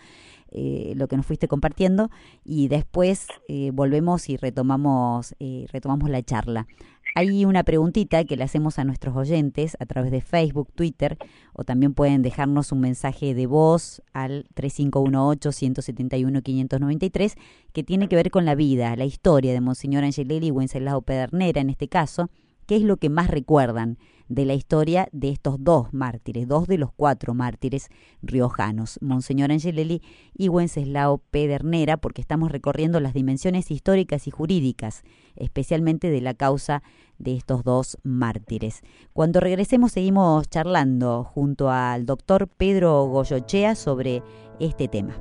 Eh, 0.52 0.94
lo 0.96 1.06
que 1.06 1.16
nos 1.16 1.26
fuiste 1.26 1.46
compartiendo 1.46 2.10
y 2.44 2.66
después 2.68 3.28
eh, 3.48 3.70
volvemos 3.72 4.28
y 4.28 4.36
retomamos 4.36 5.36
eh, 5.38 5.66
retomamos 5.72 6.10
la 6.10 6.22
charla. 6.22 6.66
Hay 7.14 7.44
una 7.44 7.62
preguntita 7.64 8.24
que 8.24 8.36
le 8.36 8.44
hacemos 8.44 8.78
a 8.78 8.84
nuestros 8.84 9.16
oyentes 9.16 9.76
a 9.80 9.86
través 9.86 10.12
de 10.12 10.20
Facebook, 10.20 10.68
Twitter, 10.74 11.18
o 11.52 11.64
también 11.64 11.94
pueden 11.94 12.22
dejarnos 12.22 12.70
un 12.72 12.80
mensaje 12.80 13.34
de 13.34 13.46
voz 13.46 14.02
al 14.12 14.46
3518-171-593, 14.54 17.34
que 17.72 17.82
tiene 17.82 18.08
que 18.08 18.16
ver 18.16 18.30
con 18.30 18.44
la 18.44 18.54
vida, 18.54 18.94
la 18.94 19.06
historia 19.06 19.52
de 19.52 19.60
Monseñor 19.60 20.04
Angelelli 20.04 20.46
y 20.48 20.52
Wenceslao 20.52 21.02
Pedernera 21.02 21.60
en 21.60 21.70
este 21.70 21.88
caso, 21.88 22.30
qué 22.66 22.76
es 22.76 22.82
lo 22.82 22.96
que 22.96 23.08
más 23.08 23.28
recuerdan 23.28 23.98
de 24.30 24.44
la 24.44 24.54
historia 24.54 25.08
de 25.12 25.28
estos 25.28 25.56
dos 25.58 25.92
mártires, 25.92 26.46
dos 26.46 26.68
de 26.68 26.78
los 26.78 26.92
cuatro 26.92 27.34
mártires 27.34 27.88
riojanos, 28.22 28.98
Monseñor 29.02 29.50
Angelelli 29.50 30.02
y 30.32 30.48
Wenceslao 30.48 31.18
Pedernera, 31.30 31.96
porque 31.96 32.22
estamos 32.22 32.52
recorriendo 32.52 33.00
las 33.00 33.12
dimensiones 33.12 33.70
históricas 33.72 34.28
y 34.28 34.30
jurídicas, 34.30 35.02
especialmente 35.34 36.10
de 36.10 36.20
la 36.20 36.34
causa 36.34 36.82
de 37.18 37.36
estos 37.36 37.64
dos 37.64 37.98
mártires. 38.04 38.82
Cuando 39.12 39.40
regresemos 39.40 39.92
seguimos 39.92 40.48
charlando 40.48 41.24
junto 41.24 41.68
al 41.68 42.06
doctor 42.06 42.46
Pedro 42.46 43.04
Goyochea 43.06 43.74
sobre 43.74 44.22
este 44.60 44.86
tema. 44.86 45.20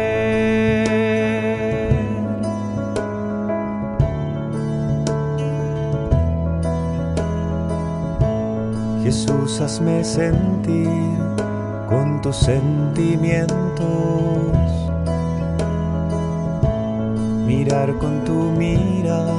Jesús, 9.11 9.59
hazme 9.59 10.05
sentir 10.05 10.87
con 11.89 12.21
tus 12.21 12.37
sentimientos, 12.37 13.51
mirar 17.45 17.93
con 17.97 18.23
tu 18.23 18.51
mirada, 18.51 19.35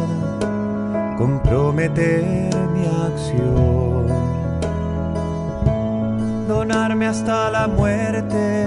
comprometer 1.17 2.55
mi 2.75 2.87
acción, 3.07 4.09
donarme 6.47 7.07
hasta 7.07 7.51
la 7.51 7.67
muerte 7.67 8.67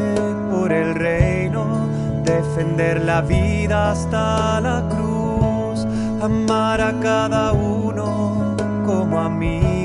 por 0.50 0.72
el 0.72 0.96
reino, 0.96 1.88
defender 2.24 3.04
la 3.04 3.22
vida 3.22 3.92
hasta 3.92 4.60
la 4.60 4.82
cruz, 4.90 5.86
amar 6.20 6.82
a 6.82 7.00
cada 7.00 7.54
uno 7.54 8.56
como 8.88 9.20
amigo 9.20 9.85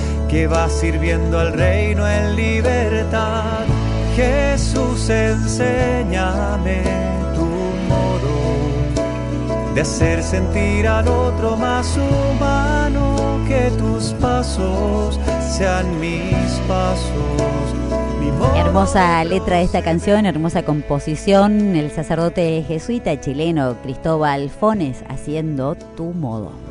que 0.31 0.47
va 0.47 0.69
sirviendo 0.69 1.37
al 1.37 1.51
reino 1.51 2.07
en 2.07 2.37
libertad. 2.37 3.65
Jesús, 4.15 5.09
enséñame 5.09 6.83
tu 7.35 7.45
modo 7.89 9.73
de 9.75 9.81
hacer 9.81 10.23
sentir 10.23 10.87
al 10.87 11.05
otro 11.09 11.57
más 11.57 11.97
humano 11.97 13.41
que 13.45 13.69
tus 13.77 14.13
pasos 14.21 15.19
sean 15.41 15.99
mis 15.99 16.61
pasos. 16.65 17.75
Hermosa 18.55 19.25
letra 19.25 19.57
de 19.57 19.63
esta 19.63 19.81
canción, 19.81 20.25
hermosa 20.25 20.63
composición, 20.63 21.75
el 21.75 21.91
sacerdote 21.91 22.63
jesuita 22.65 23.19
chileno 23.19 23.75
Cristóbal 23.83 24.49
Fones 24.49 25.03
haciendo 25.09 25.75
tu 25.75 26.05
modo. 26.05 26.70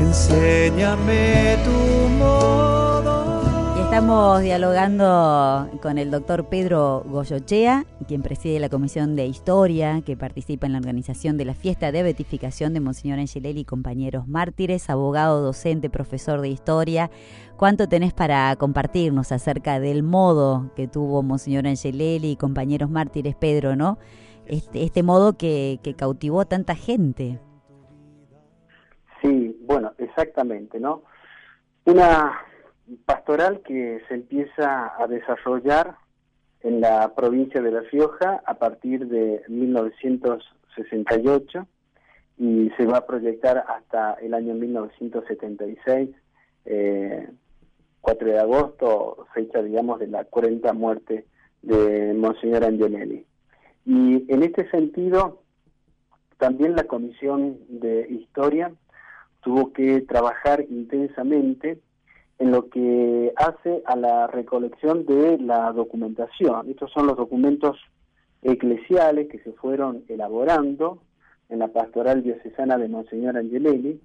Enséñame 0.00 1.56
tu 1.64 2.08
modo. 2.18 3.40
Y 3.76 3.82
estamos 3.82 4.40
dialogando 4.40 5.68
con 5.82 5.98
el 5.98 6.10
doctor 6.10 6.48
Pedro 6.48 7.04
Goyochea, 7.06 7.84
quien 8.08 8.22
preside 8.22 8.60
la 8.60 8.68
Comisión 8.68 9.16
de 9.16 9.26
Historia, 9.26 10.02
que 10.02 10.16
participa 10.16 10.66
en 10.66 10.72
la 10.72 10.78
organización 10.78 11.36
de 11.36 11.44
la 11.44 11.54
fiesta 11.54 11.92
de 11.92 12.02
beatificación 12.02 12.74
de 12.74 12.80
Monseñor 12.80 13.18
Angelelli 13.18 13.60
y 13.60 13.64
compañeros 13.64 14.26
mártires, 14.26 14.90
abogado, 14.90 15.42
docente, 15.42 15.90
profesor 15.90 16.40
de 16.40 16.48
historia. 16.48 17.10
¿Cuánto 17.56 17.88
tenés 17.88 18.12
para 18.12 18.56
compartirnos 18.56 19.32
acerca 19.32 19.80
del 19.80 20.02
modo 20.02 20.70
que 20.74 20.88
tuvo 20.88 21.22
Monseñor 21.22 21.66
Angelelli 21.66 22.30
y 22.30 22.36
compañeros 22.36 22.90
mártires, 22.90 23.36
Pedro, 23.36 23.76
¿no? 23.76 23.98
Este, 24.46 24.82
este 24.82 25.02
modo 25.04 25.36
que, 25.36 25.78
cautivó 25.96 26.44
tanta 26.44 26.74
gente. 26.74 27.38
Exactamente, 30.20 30.78
¿no? 30.78 31.02
Una 31.86 32.42
pastoral 33.06 33.62
que 33.62 34.02
se 34.06 34.14
empieza 34.14 34.92
a 35.02 35.06
desarrollar 35.06 35.96
en 36.60 36.82
la 36.82 37.14
provincia 37.14 37.62
de 37.62 37.70
La 37.70 37.80
Rioja 37.80 38.42
a 38.44 38.52
partir 38.54 39.06
de 39.06 39.42
1968 39.48 41.66
y 42.36 42.70
se 42.76 42.84
va 42.84 42.98
a 42.98 43.06
proyectar 43.06 43.64
hasta 43.66 44.12
el 44.14 44.34
año 44.34 44.52
1976, 44.54 46.10
eh, 46.66 47.30
4 48.02 48.28
de 48.28 48.38
agosto, 48.38 49.26
fecha, 49.32 49.62
digamos, 49.62 50.00
de 50.00 50.08
la 50.08 50.24
40 50.24 50.70
muerte 50.74 51.24
de 51.62 52.12
Monseñor 52.14 52.64
Angelelli. 52.64 53.24
Y 53.86 54.30
en 54.30 54.42
este 54.42 54.68
sentido, 54.70 55.40
también 56.36 56.76
la 56.76 56.84
Comisión 56.84 57.58
de 57.68 58.06
Historia 58.10 58.70
tuvo 59.42 59.72
que 59.72 60.00
trabajar 60.02 60.64
intensamente 60.68 61.80
en 62.38 62.50
lo 62.50 62.68
que 62.70 63.32
hace 63.36 63.82
a 63.84 63.96
la 63.96 64.26
recolección 64.26 65.04
de 65.04 65.38
la 65.38 65.72
documentación. 65.72 66.70
Estos 66.70 66.90
son 66.92 67.06
los 67.06 67.16
documentos 67.16 67.76
eclesiales 68.42 69.28
que 69.28 69.38
se 69.40 69.52
fueron 69.52 70.04
elaborando 70.08 71.02
en 71.50 71.58
la 71.58 71.68
pastoral 71.68 72.22
diocesana 72.22 72.78
de 72.78 72.88
Monseñor 72.88 73.36
Angelelli, 73.36 74.00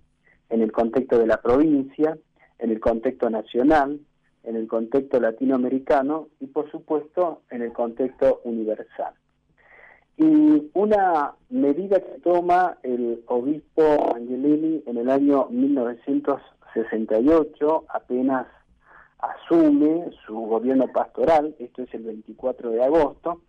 en 0.50 0.62
el 0.62 0.72
contexto 0.72 1.18
de 1.18 1.28
la 1.28 1.42
provincia, 1.42 2.18
en 2.60 2.72
el 2.72 2.80
contexto 2.80 3.30
nacional, 3.30 4.00
en 4.44 4.56
el 4.56 4.68
contexto 4.68 5.20
latinoamericano 5.20 6.28
y 6.40 6.48
por 6.48 6.70
supuesto 6.72 7.42
en 7.50 7.62
el 7.62 7.74
contexto 7.74 8.42
universal. 8.44 9.14
Y 10.18 10.72
una 10.74 11.34
medida 11.50 12.00
que 12.00 12.20
toma 12.20 12.78
el 12.84 13.22
obispo 13.28 14.14
Angelini 14.16 14.82
en 14.86 14.98
el 14.98 15.10
año 15.10 15.48
1968, 15.50 17.86
apenas 17.90 18.48
asume 19.20 20.10
su 20.26 20.36
gobierno 20.36 20.88
pastoral, 20.92 21.56
esto 21.60 21.84
es 21.84 21.94
el 21.94 22.04
24 22.04 22.72
de 22.72 22.84
agosto, 22.84 23.42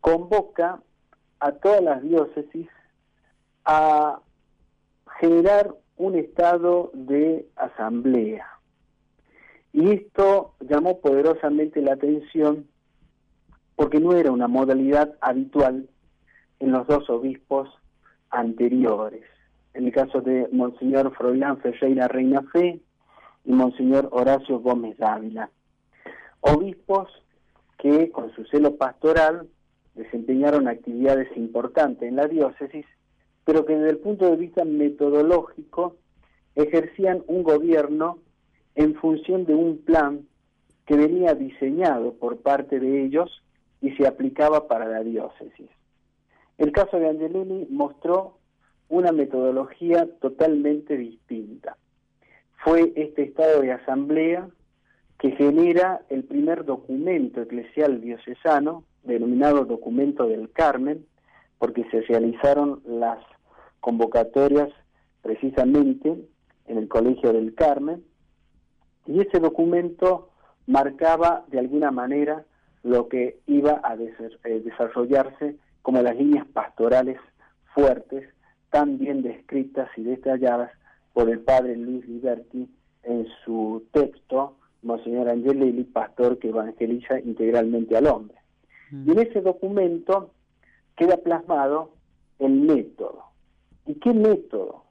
convoca 0.00 0.80
a 1.40 1.52
todas 1.52 1.82
las 1.82 2.02
diócesis 2.02 2.68
a 3.64 4.20
generar 5.20 5.74
un 5.96 6.16
estado 6.16 6.90
de 6.94 7.46
asamblea. 7.56 8.46
Y 9.72 9.90
esto 9.90 10.54
llamó 10.60 11.00
poderosamente 11.00 11.80
la 11.80 11.94
atención 11.94 12.68
porque 13.76 14.00
no 14.00 14.12
era 14.14 14.30
una 14.30 14.48
modalidad 14.48 15.14
habitual 15.20 15.88
en 16.60 16.72
los 16.72 16.86
dos 16.86 17.08
obispos 17.10 17.68
anteriores. 18.30 19.24
En 19.74 19.86
el 19.86 19.92
caso 19.92 20.20
de 20.20 20.48
Monseñor 20.52 21.14
Froilán 21.16 21.58
Ferreira 21.58 22.08
Reina 22.08 22.42
Fe 22.52 22.80
y 23.44 23.52
Monseñor 23.52 24.08
Horacio 24.12 24.60
Gómez 24.60 24.96
Dávila. 24.98 25.50
Obispos 26.40 27.08
que 27.78 28.10
con 28.10 28.32
su 28.34 28.44
celo 28.44 28.76
pastoral 28.76 29.48
desempeñaron 29.94 30.68
actividades 30.68 31.28
importantes 31.36 32.08
en 32.08 32.16
la 32.16 32.26
diócesis, 32.26 32.86
pero 33.44 33.64
que 33.64 33.76
desde 33.76 33.90
el 33.90 33.98
punto 33.98 34.30
de 34.30 34.36
vista 34.36 34.64
metodológico 34.64 35.96
ejercían 36.54 37.22
un 37.26 37.42
gobierno 37.42 38.18
en 38.74 38.94
función 38.94 39.44
de 39.44 39.54
un 39.54 39.78
plan 39.78 40.26
que 40.86 40.96
venía 40.96 41.34
diseñado 41.34 42.14
por 42.14 42.38
parte 42.38 42.78
de 42.78 43.04
ellos 43.04 43.42
y 43.82 43.90
se 43.96 44.06
aplicaba 44.06 44.68
para 44.68 44.86
la 44.86 45.02
diócesis. 45.02 45.68
El 46.56 46.72
caso 46.72 46.98
de 46.98 47.08
Angelini 47.10 47.66
mostró 47.68 48.38
una 48.88 49.10
metodología 49.12 50.08
totalmente 50.20 50.96
distinta. 50.96 51.76
Fue 52.64 52.92
este 52.94 53.24
estado 53.24 53.60
de 53.60 53.72
asamblea 53.72 54.48
que 55.18 55.32
genera 55.32 56.02
el 56.08 56.24
primer 56.24 56.64
documento 56.64 57.42
eclesial 57.42 58.00
diocesano, 58.00 58.84
denominado 59.02 59.64
Documento 59.64 60.28
del 60.28 60.50
Carmen, 60.52 61.04
porque 61.58 61.84
se 61.90 62.02
realizaron 62.02 62.82
las 62.86 63.18
convocatorias 63.80 64.68
precisamente 65.22 66.16
en 66.66 66.78
el 66.78 66.88
Colegio 66.88 67.32
del 67.32 67.54
Carmen, 67.54 68.04
y 69.06 69.20
ese 69.20 69.40
documento 69.40 70.30
marcaba 70.66 71.44
de 71.48 71.58
alguna 71.58 71.90
manera 71.90 72.44
lo 72.82 73.08
que 73.08 73.38
iba 73.46 73.80
a 73.84 73.94
eh, 73.94 74.62
desarrollarse 74.64 75.56
como 75.82 76.02
las 76.02 76.16
líneas 76.16 76.46
pastorales 76.48 77.18
fuertes, 77.74 78.28
tan 78.70 78.98
bien 78.98 79.22
descritas 79.22 79.88
y 79.96 80.02
detalladas 80.02 80.70
por 81.12 81.28
el 81.28 81.40
padre 81.40 81.76
Luis 81.76 82.06
Liberti 82.08 82.68
en 83.02 83.26
su 83.44 83.84
texto, 83.92 84.56
Monseñor 84.82 85.28
Angelelli, 85.28 85.84
pastor 85.84 86.38
que 86.38 86.48
evangeliza 86.48 87.20
integralmente 87.20 87.96
al 87.96 88.06
hombre. 88.06 88.36
Mm. 88.90 89.08
Y 89.08 89.12
en 89.12 89.18
ese 89.20 89.40
documento 89.40 90.30
queda 90.96 91.16
plasmado 91.18 91.92
el 92.38 92.52
método. 92.52 93.24
¿Y 93.86 93.94
qué 93.94 94.12
método? 94.12 94.84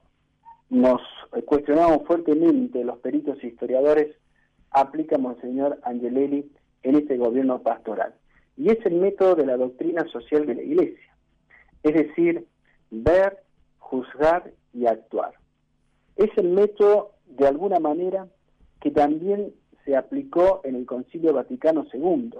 Nos 0.70 1.00
cuestionamos 1.44 2.06
fuertemente 2.06 2.84
los 2.84 2.98
peritos 2.98 3.42
historiadores, 3.42 4.16
aplica 4.70 5.18
Monseñor 5.18 5.78
Angelelli 5.82 6.50
en 6.82 6.96
este 6.96 7.16
gobierno 7.16 7.62
pastoral. 7.62 8.14
Y 8.56 8.70
es 8.70 8.84
el 8.84 8.94
método 8.94 9.34
de 9.34 9.46
la 9.46 9.56
doctrina 9.56 10.06
social 10.08 10.46
de 10.46 10.54
la 10.54 10.62
Iglesia. 10.62 11.16
Es 11.82 11.94
decir, 11.94 12.46
ver, 12.90 13.42
juzgar 13.78 14.52
y 14.72 14.86
actuar. 14.86 15.34
Es 16.16 16.30
el 16.36 16.48
método, 16.48 17.12
de 17.26 17.46
alguna 17.46 17.78
manera, 17.78 18.28
que 18.80 18.90
también 18.90 19.54
se 19.84 19.96
aplicó 19.96 20.60
en 20.64 20.76
el 20.76 20.86
Concilio 20.86 21.32
Vaticano 21.32 21.86
II. 21.92 22.34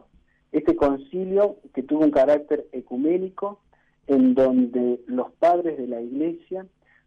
Este 0.53 0.77
concilio 0.77 1.57
que 1.75 1.83
tuvo 1.83 2.05
un 2.05 2.11
carácter 2.11 2.67
ecuménico, 2.73 3.61
en 4.07 4.35
donde 4.35 5.01
los 5.07 5.33
padres 5.33 5.79
de 5.79 5.87
la 5.87 6.01
Iglesia 6.01 6.67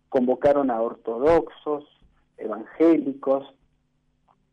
convocaron 0.09 0.71
a 0.71 0.81
ortodoxos, 0.81 1.85
evangélicos, 2.37 3.53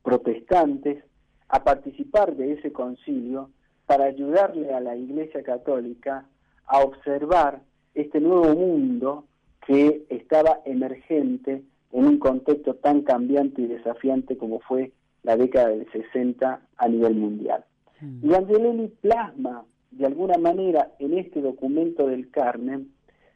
protestantes, 0.02 1.04
a 1.52 1.62
participar 1.62 2.34
de 2.34 2.54
ese 2.54 2.72
concilio 2.72 3.50
para 3.86 4.06
ayudarle 4.06 4.72
a 4.72 4.80
la 4.80 4.96
Iglesia 4.96 5.42
Católica 5.42 6.26
a 6.66 6.80
observar 6.80 7.60
este 7.94 8.20
nuevo 8.20 8.54
mundo 8.54 9.26
que 9.66 10.06
estaba 10.08 10.60
emergente 10.64 11.62
en 11.92 12.06
un 12.06 12.18
contexto 12.18 12.74
tan 12.76 13.02
cambiante 13.02 13.60
y 13.60 13.66
desafiante 13.66 14.38
como 14.38 14.60
fue 14.60 14.92
la 15.22 15.36
década 15.36 15.68
del 15.68 15.86
60 15.92 16.60
a 16.74 16.88
nivel 16.88 17.14
mundial. 17.16 17.64
Mm. 18.00 18.30
Y 18.30 18.34
Angelelli 18.34 18.88
plasma 19.02 19.64
de 19.90 20.06
alguna 20.06 20.38
manera 20.38 20.92
en 20.98 21.18
este 21.18 21.42
documento 21.42 22.06
del 22.06 22.30
Carmen 22.30 22.92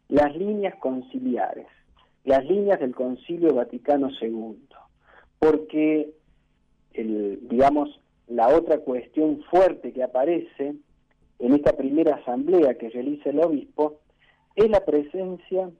las 0.08 0.34
líneas 0.34 0.74
conciliares, 0.76 1.66
las 2.24 2.42
líneas 2.46 2.80
del 2.80 2.94
Concilio 2.94 3.52
Vaticano 3.52 4.08
II, 4.20 4.56
porque, 5.38 6.14
el, 6.94 7.46
digamos, 7.46 8.00
la 8.28 8.48
otra 8.48 8.78
cuestión 8.78 9.42
fuerte 9.50 9.92
que 9.92 10.02
aparece 10.02 10.74
en 11.38 11.54
esta 11.54 11.76
primera 11.76 12.16
asamblea 12.16 12.76
que 12.78 12.90
realiza 12.90 13.30
el 13.30 13.40
obispo 13.40 14.00
es 14.54 14.70
la 14.70 14.84
presencia 14.84 15.70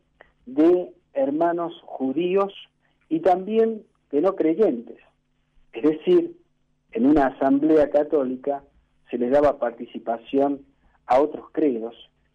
de 0.45 0.93
hermanos 1.15 1.73
judíos 1.85 2.53
y 3.09 3.21
también 3.21 3.85
de 4.11 4.21
no 4.21 4.37
creyentes. 4.37 4.99
Es 5.73 5.83
decir, 5.83 6.37
en 6.93 7.07
una 7.07 7.27
asamblea 7.27 7.91
católica 7.91 8.63
se 9.11 9.19
les 9.19 9.31
daba 9.31 9.59
participación 9.59 10.65
a 11.07 11.21
otros 11.21 11.47
credos 11.53 11.95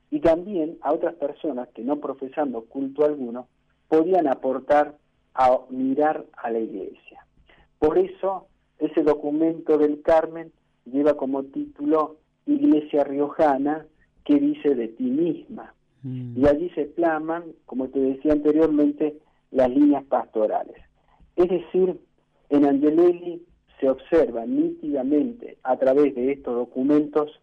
y 0.10 0.19
también 0.19 0.78
a 0.82 0.93
otras 0.93 1.15
personas 1.15 1.69
que 1.69 1.84
no 1.84 2.00
profesando 2.00 2.65
culto 2.65 3.06
alguno 3.06 3.47
podían 3.88 4.28
aportar 4.28 4.97
a 5.34 5.60
mirar 5.69 6.26
a 6.38 6.50
la 6.50 6.60
iglesia. 6.60 7.26
Por 7.80 7.97
eso 7.97 8.47
ese 8.82 9.04
documento 9.04 9.78
del 9.78 10.02
Carmen 10.02 10.52
lleva 10.86 11.15
como 11.15 11.44
título 11.44 12.17
Iglesia 12.48 13.04
Riojana 13.04 13.86
que 14.26 14.39
dice 14.39 14.76
de 14.76 14.88
ti 14.89 15.04
misma. 15.04 15.74
Mm. 16.04 16.39
Y 16.39 16.48
allí 16.48 16.70
se 16.72 16.86
plaman, 16.86 17.44
como 17.65 17.89
te 17.89 18.00
decía 18.00 18.34
anteriormente, 18.34 19.17
las 19.52 19.70
líneas 19.70 20.04
pastorales. 20.06 20.78
Es 21.36 21.48
decir, 21.48 22.00
en 22.50 22.65
Angelelli 22.65 23.44
se 23.80 23.89
observa 23.89 24.46
nítidamente 24.46 25.58
a 25.63 25.78
través 25.78 26.15
de 26.15 26.32
estos 26.32 26.56
documentos 26.56 27.39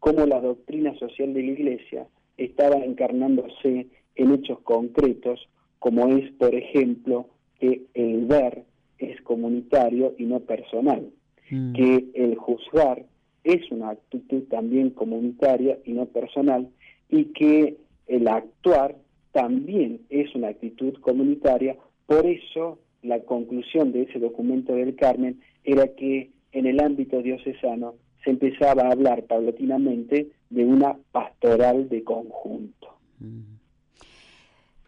cómo 0.00 0.26
la 0.26 0.40
doctrina 0.40 0.94
social 0.98 1.32
de 1.34 1.42
la 1.42 1.50
Iglesia 1.52 2.06
estaba 2.36 2.76
encarnándose 2.76 3.86
en 4.16 4.34
hechos 4.34 4.58
concretos, 4.60 5.48
como 5.78 6.08
es, 6.08 6.30
por 6.32 6.54
ejemplo, 6.54 7.28
que 7.58 7.86
el 7.94 8.26
ver 8.26 8.64
es 9.00 9.20
comunitario 9.22 10.14
y 10.18 10.24
no 10.24 10.40
personal, 10.40 11.10
mm. 11.50 11.72
que 11.72 12.04
el 12.14 12.36
juzgar 12.36 13.04
es 13.42 13.70
una 13.72 13.90
actitud 13.90 14.42
también 14.44 14.90
comunitaria 14.90 15.78
y 15.84 15.92
no 15.92 16.06
personal, 16.06 16.68
y 17.08 17.24
que 17.26 17.76
el 18.06 18.28
actuar 18.28 18.96
también 19.32 20.02
es 20.10 20.34
una 20.34 20.48
actitud 20.48 20.94
comunitaria, 21.00 21.76
por 22.06 22.26
eso 22.26 22.78
la 23.02 23.20
conclusión 23.20 23.92
de 23.92 24.02
ese 24.02 24.18
documento 24.18 24.74
del 24.74 24.94
Carmen 24.94 25.40
era 25.64 25.88
que 25.88 26.30
en 26.52 26.66
el 26.66 26.80
ámbito 26.80 27.22
diocesano 27.22 27.94
se 28.24 28.30
empezaba 28.30 28.82
a 28.82 28.92
hablar 28.92 29.24
paulatinamente 29.24 30.28
de 30.50 30.64
una 30.64 30.98
pastoral 31.12 31.88
de 31.88 32.04
conjunto. 32.04 32.88
Mm. 33.20 33.59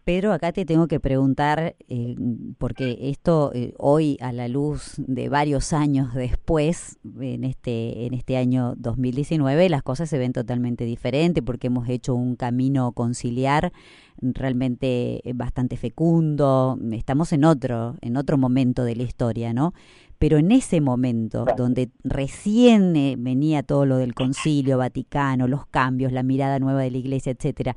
Pero 0.05 0.33
acá 0.33 0.53
te 0.53 0.65
tengo 0.65 0.89
que 0.89 0.99
preguntar, 0.99 1.77
eh, 1.89 2.17
porque 2.59 2.99
esto 3.03 3.53
eh, 3.55 3.73
hoy 3.79 4.17
a 4.21 4.33
la 4.33 4.49
luz 4.49 4.95
de 4.97 5.29
varios 5.29 5.73
años 5.73 6.13
después, 6.13 6.99
en 7.21 7.45
este, 7.45 8.07
en 8.07 8.15
este 8.15 8.37
año 8.37 8.75
2019, 8.77 9.69
las 9.69 9.85
cosas 9.85 10.11
se 10.11 10.19
ven 10.19 10.33
totalmente 10.33 10.85
diferentes 10.85 11.45
porque 11.45 11.69
hemos 11.69 11.89
hecho 11.89 12.17
un 12.17 12.35
camino 12.35 12.91
conciliar 12.91 13.73
realmente 14.21 15.21
eh, 15.29 15.33
bastante 15.35 15.77
fecundo, 15.77 16.77
estamos 16.91 17.33
en 17.33 17.45
otro, 17.45 17.95
en 18.01 18.17
otro 18.17 18.39
momento 18.39 18.83
de 18.83 18.97
la 18.97 19.05
historia, 19.05 19.55
¿no? 19.55 19.73
Pero 20.19 20.39
en 20.39 20.51
ese 20.53 20.81
momento, 20.81 21.47
donde 21.57 21.91
recién 22.05 22.93
venía 23.19 23.65
todo 23.65 23.87
lo 23.87 23.97
del 23.97 24.15
concilio 24.15 24.79
vaticano, 24.79 25.49
los 25.49 25.67
cambios, 25.67 26.13
la 26.13 26.23
mirada 26.23 26.61
nueva 26.61 26.83
de 26.83 26.93
la 26.93 26.99
iglesia, 26.99 27.33
etcétera, 27.33 27.75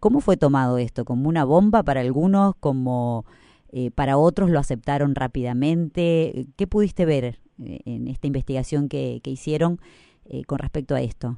¿Cómo 0.00 0.20
fue 0.20 0.36
tomado 0.36 0.78
esto? 0.78 1.04
¿Como 1.04 1.28
una 1.28 1.44
bomba 1.44 1.82
para 1.82 2.00
algunos? 2.00 2.54
¿Como 2.56 3.24
eh, 3.72 3.90
para 3.90 4.18
otros 4.18 4.50
lo 4.50 4.58
aceptaron 4.58 5.14
rápidamente? 5.14 6.46
¿Qué 6.56 6.66
pudiste 6.66 7.04
ver 7.04 7.38
eh, 7.62 7.80
en 7.84 8.08
esta 8.08 8.26
investigación 8.26 8.88
que, 8.88 9.20
hicieron 9.24 9.78
eh, 10.26 10.44
con 10.44 10.58
respecto 10.58 10.94
a 10.94 11.00
esto? 11.00 11.36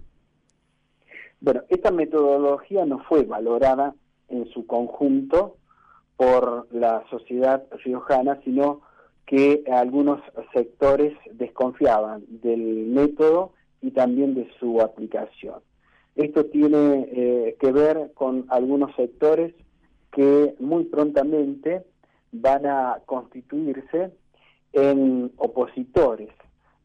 Bueno, 1.41 1.63
esta 1.69 1.91
metodología 1.91 2.85
no 2.85 2.99
fue 3.09 3.25
valorada 3.25 3.95
en 4.29 4.49
su 4.51 4.67
conjunto 4.67 5.57
por 6.17 6.67
la 6.73 7.05
sociedad 7.11 7.65
riojana, 7.85 8.41
sino 8.45 8.81
que 9.25 9.63
algunos 9.71 10.21
sectores 10.53 11.17
desconfiaban 11.33 12.25
del 12.29 12.87
método 12.89 13.53
y 13.81 13.93
también 13.93 14.35
de 14.35 14.49
su 14.59 14.81
aplicación. 14.81 15.61
Esto 16.19 16.47
tiene 16.47 17.09
eh, 17.13 17.57
que 17.61 17.71
ver 17.71 18.11
con 18.15 18.47
algunos 18.49 18.93
sectores 18.97 19.55
que 20.11 20.53
muy 20.59 20.87
prontamente 20.87 21.85
van 22.33 22.67
a 22.67 23.01
constituirse 23.07 24.11
en 24.73 25.31
opositores 25.37 26.31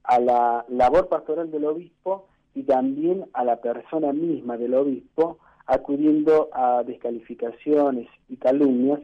a 0.03 0.19
la 0.19 0.65
labor 0.69 1.09
pastoral 1.09 1.49
del 1.49 1.65
obispo 1.65 2.27
y 2.53 2.61
también 2.61 3.25
a 3.33 3.43
la 3.43 3.59
persona 3.59 4.13
misma 4.13 4.55
del 4.55 4.75
obispo, 4.75 5.39
acudiendo 5.65 6.49
a 6.53 6.83
descalificaciones 6.83 8.07
y 8.29 8.35
calumnias 8.37 8.99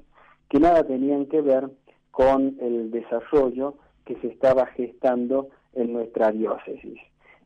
que 0.48 0.60
nada 0.60 0.84
tenían 0.84 1.26
que 1.26 1.42
ver 1.42 1.72
con 2.12 2.56
el 2.62 2.92
desarrollo 2.92 3.74
que 4.06 4.16
se 4.18 4.28
estaba 4.28 4.68
gestando 4.68 5.50
en 5.74 5.92
nuestra 5.92 6.32
diócesis. 6.32 7.00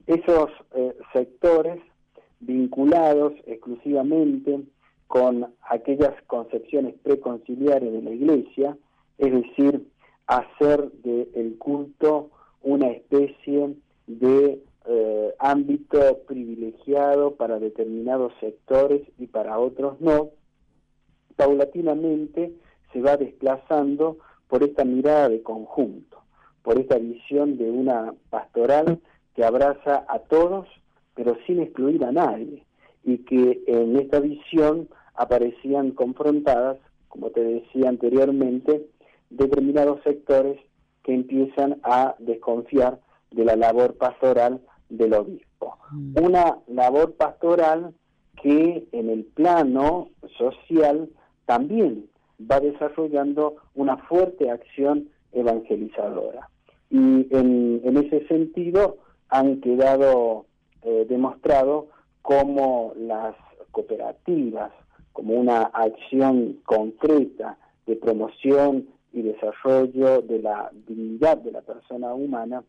Esos 0.05 0.49
eh, 0.75 0.97
sectores 1.13 1.79
vinculados 2.45 3.34
exclusivamente 3.45 4.62
con 5.08 5.53
aquellas 5.69 6.13
concepciones 6.27 6.95
preconciliares 7.03 7.91
de 7.91 8.01
la 8.01 8.12
Iglesia, 8.12 8.77
es 9.17 9.32
decir, 9.32 9.88
hacer 10.27 10.91
del 11.03 11.58
culto 11.58 12.29
una 12.62 12.88
especie 12.88 13.75
de 14.08 14.60
eh, 14.86 15.34
ámbito 15.39 16.19
privilegiado 16.27 17.36
para 17.36 17.60
determinados 17.60 18.34
sectores 18.39 19.01
y 19.17 19.27
para 19.27 19.60
otros 19.60 19.99
no, 20.01 20.32
paulatinamente 21.36 22.53
se 22.91 23.01
va 23.01 23.17
desplazando 23.17 24.17
por 24.47 24.63
esta 24.63 24.84
mirada 24.84 25.29
de 25.29 25.41
conjunto, 25.41 26.17
por 26.62 26.79
esta 26.79 26.97
visión 26.97 27.58
de 27.58 27.69
una 27.69 28.13
pastoral 28.29 28.99
que 29.36 29.43
abraza 29.43 30.06
a 30.08 30.19
todos 30.19 30.67
pero 31.15 31.38
sin 31.45 31.60
excluir 31.62 32.04
a 32.06 32.12
nadie, 32.12 32.65
y 33.04 33.19
que 33.19 33.62
en 33.67 33.97
esta 33.97 34.19
visión 34.19 34.88
aparecían 35.15 35.91
confrontadas, 35.91 36.78
como 37.08 37.30
te 37.30 37.43
decía 37.43 37.89
anteriormente, 37.89 38.88
determinados 39.30 40.02
sectores 40.04 40.60
que 41.04 41.13
empiezan 41.13 41.80
a 41.84 42.15
desconfiar 42.19 42.99
de 43.32 43.45
la 43.45 43.56
labor 43.56 43.95
pastoral 43.95 44.62
del 44.89 45.13
obispo. 45.13 45.78
Mm. 45.91 46.23
Una 46.23 46.58
labor 46.67 47.13
pastoral 47.13 47.93
que 48.41 48.88
en 48.91 49.10
el 49.10 49.26
plano 49.26 50.10
social 50.38 51.10
también 51.45 52.06
va 52.39 52.60
desarrollando 52.60 53.56
una 53.76 53.97
fuerte 53.97 54.49
acción 54.49 55.10
evangelizadora. 55.32 56.49
Y 56.89 56.97
en, 56.97 57.82
en 57.84 57.97
ese 57.97 58.26
sentido 58.28 58.97
han 59.30 59.62
quedado 59.62 60.45
eh, 60.83 61.05
demostrado 61.07 61.87
cómo 62.21 62.93
las 62.97 63.35
cooperativas, 63.71 64.71
como 65.11 65.35
una 65.35 65.63
acción 65.63 66.59
concreta 66.65 67.57
de 67.85 67.95
promoción 67.95 68.87
y 69.11 69.21
desarrollo 69.21 70.21
de 70.21 70.39
la 70.39 70.71
dignidad 70.87 71.37
de 71.37 71.51
la 71.51 71.61
persona 71.61 72.13
humana, 72.13 72.63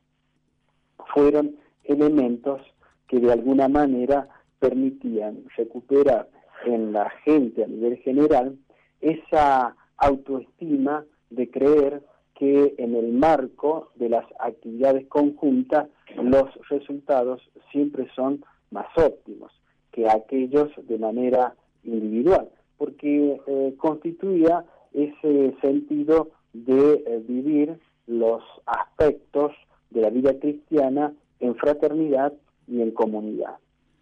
fueron 1.14 1.56
elementos 1.84 2.60
que 3.08 3.20
de 3.20 3.32
alguna 3.32 3.68
manera 3.68 4.28
permitían 4.58 5.44
recuperar 5.56 6.28
en 6.64 6.92
la 6.92 7.10
gente 7.24 7.64
a 7.64 7.66
nivel 7.66 7.96
general 7.98 8.56
esa 9.00 9.76
autoestima 9.96 11.04
de 11.30 11.50
creer 11.50 12.02
que 12.34 12.74
en 12.78 12.94
el 12.94 13.12
marco 13.12 13.90
de 13.94 14.08
las 14.08 14.24
actividades 14.40 15.06
conjuntas 15.06 15.88
los 16.16 16.48
resultados 16.68 17.40
siempre 17.70 18.08
son 18.14 18.44
más 18.70 18.86
óptimos 18.96 19.52
que 19.92 20.08
aquellos 20.08 20.70
de 20.88 20.98
manera 20.98 21.54
individual, 21.84 22.48
porque 22.76 23.40
eh, 23.46 23.74
constituía 23.78 24.64
ese 24.92 25.54
sentido 25.60 26.30
de 26.52 27.04
eh, 27.06 27.22
vivir 27.26 27.78
los 28.06 28.42
aspectos 28.66 29.52
de 29.90 30.00
la 30.00 30.10
vida 30.10 30.38
cristiana 30.38 31.14
en 31.40 31.54
fraternidad 31.54 32.32
y 32.66 32.80
en 32.80 32.90
comunidad. 32.90 33.56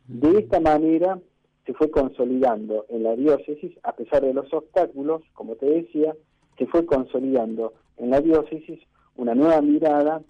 De 0.08 0.38
esta 0.38 0.60
manera 0.60 1.18
se 1.66 1.74
fue 1.74 1.90
consolidando 1.90 2.86
en 2.88 3.02
la 3.02 3.14
diócesis, 3.14 3.72
a 3.82 3.92
pesar 3.92 4.22
de 4.22 4.34
los 4.34 4.52
obstáculos, 4.52 5.22
como 5.34 5.54
te 5.56 5.66
decía, 5.66 6.14
se 6.58 6.66
fue 6.66 6.84
consolidando 6.86 7.74
en 7.96 8.10
la 8.10 8.20
diócesis 8.20 8.80
una 9.16 9.34
nueva 9.34 9.60
mirada, 9.60 10.22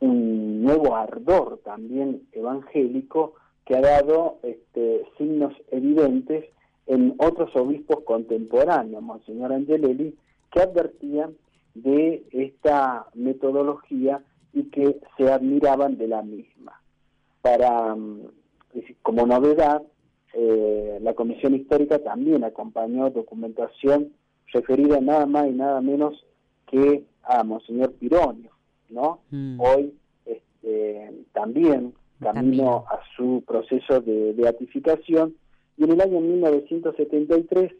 un 0.00 0.62
nuevo 0.62 0.94
ardor 0.94 1.60
también 1.64 2.22
evangélico 2.32 3.34
que 3.64 3.76
ha 3.76 3.80
dado 3.80 4.38
este, 4.42 5.04
signos 5.18 5.54
evidentes 5.70 6.44
en 6.86 7.14
otros 7.18 7.54
obispos 7.56 8.04
contemporáneos, 8.04 9.02
Monseñor 9.02 9.52
Angelelli, 9.52 10.14
que 10.52 10.60
advertían 10.60 11.34
de 11.74 12.24
esta 12.30 13.06
metodología 13.14 14.22
y 14.52 14.64
que 14.64 15.00
se 15.16 15.30
admiraban 15.30 15.98
de 15.98 16.08
la 16.08 16.22
misma. 16.22 16.80
Para, 17.42 17.94
mm, 17.94 18.20
como 19.02 19.26
novedad, 19.26 19.82
eh, 20.32 20.98
la 21.02 21.14
Comisión 21.14 21.54
Histórica 21.54 21.98
también 21.98 22.44
acompañó 22.44 23.10
documentación 23.10 24.12
referida 24.52 25.00
nada 25.00 25.26
más 25.26 25.48
y 25.48 25.52
nada 25.52 25.80
menos 25.80 26.24
que 26.66 27.04
a 27.22 27.42
Monseñor 27.42 27.92
Pironio, 27.94 28.50
¿no? 28.90 29.20
Mm. 29.30 29.60
Hoy 29.60 29.94
este, 30.24 31.24
también 31.32 31.94
camino 32.20 32.84
a 32.88 33.00
su 33.16 33.44
proceso 33.46 34.00
de 34.00 34.32
beatificación 34.32 35.34
y 35.76 35.84
en 35.84 35.92
el 35.92 36.00
año 36.00 36.20
1973 36.20 37.72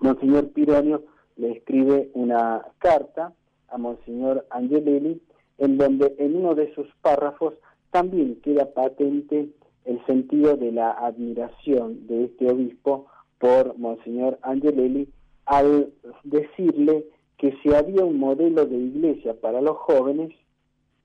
Monseñor 0.00 0.48
Pironio 0.50 1.04
le 1.36 1.52
escribe 1.52 2.10
una 2.14 2.64
carta 2.78 3.32
a 3.68 3.78
Monseñor 3.78 4.46
Angelelli 4.50 5.20
en 5.58 5.76
donde 5.76 6.14
en 6.18 6.36
uno 6.36 6.54
de 6.54 6.72
sus 6.74 6.86
párrafos 7.02 7.54
también 7.90 8.40
queda 8.42 8.72
patente 8.72 9.48
el 9.84 10.04
sentido 10.06 10.56
de 10.56 10.72
la 10.72 10.92
admiración 10.92 12.06
de 12.06 12.24
este 12.24 12.50
obispo 12.50 13.06
por 13.38 13.76
Monseñor 13.78 14.38
Angelelli 14.42 15.08
al 15.46 15.92
decirle 16.24 17.06
que 17.38 17.56
si 17.62 17.72
había 17.72 18.04
un 18.04 18.18
modelo 18.18 18.66
de 18.66 18.76
iglesia 18.76 19.40
para 19.40 19.62
los 19.62 19.78
jóvenes, 19.78 20.34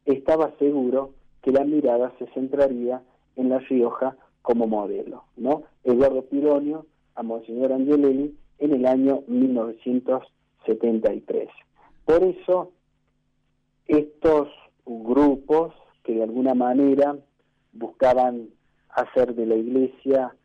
estaba 0.05 0.51
seguro 0.57 1.11
que 1.41 1.51
la 1.51 1.63
mirada 1.63 2.11
se 2.17 2.25
centraría 2.33 3.03
en 3.35 3.49
La 3.49 3.59
Rioja 3.59 4.17
como 4.41 4.65
modelo, 4.67 5.25
¿no? 5.37 5.63
Eduardo 5.83 6.23
Pironio 6.23 6.87
a 7.15 7.23
Monseñor 7.23 7.71
Angelelli 7.71 8.35
en 8.59 8.73
el 8.73 8.85
año 8.85 9.23
1973. 9.27 11.47
Por 12.05 12.21
eso, 12.23 12.71
estos 13.87 14.49
grupos 14.85 15.73
que 16.03 16.15
de 16.15 16.23
alguna 16.23 16.55
manera 16.55 17.15
buscaban 17.71 18.49
hacer 18.89 19.33
de 19.35 19.45
la 19.45 19.55
iglesia 19.55 20.35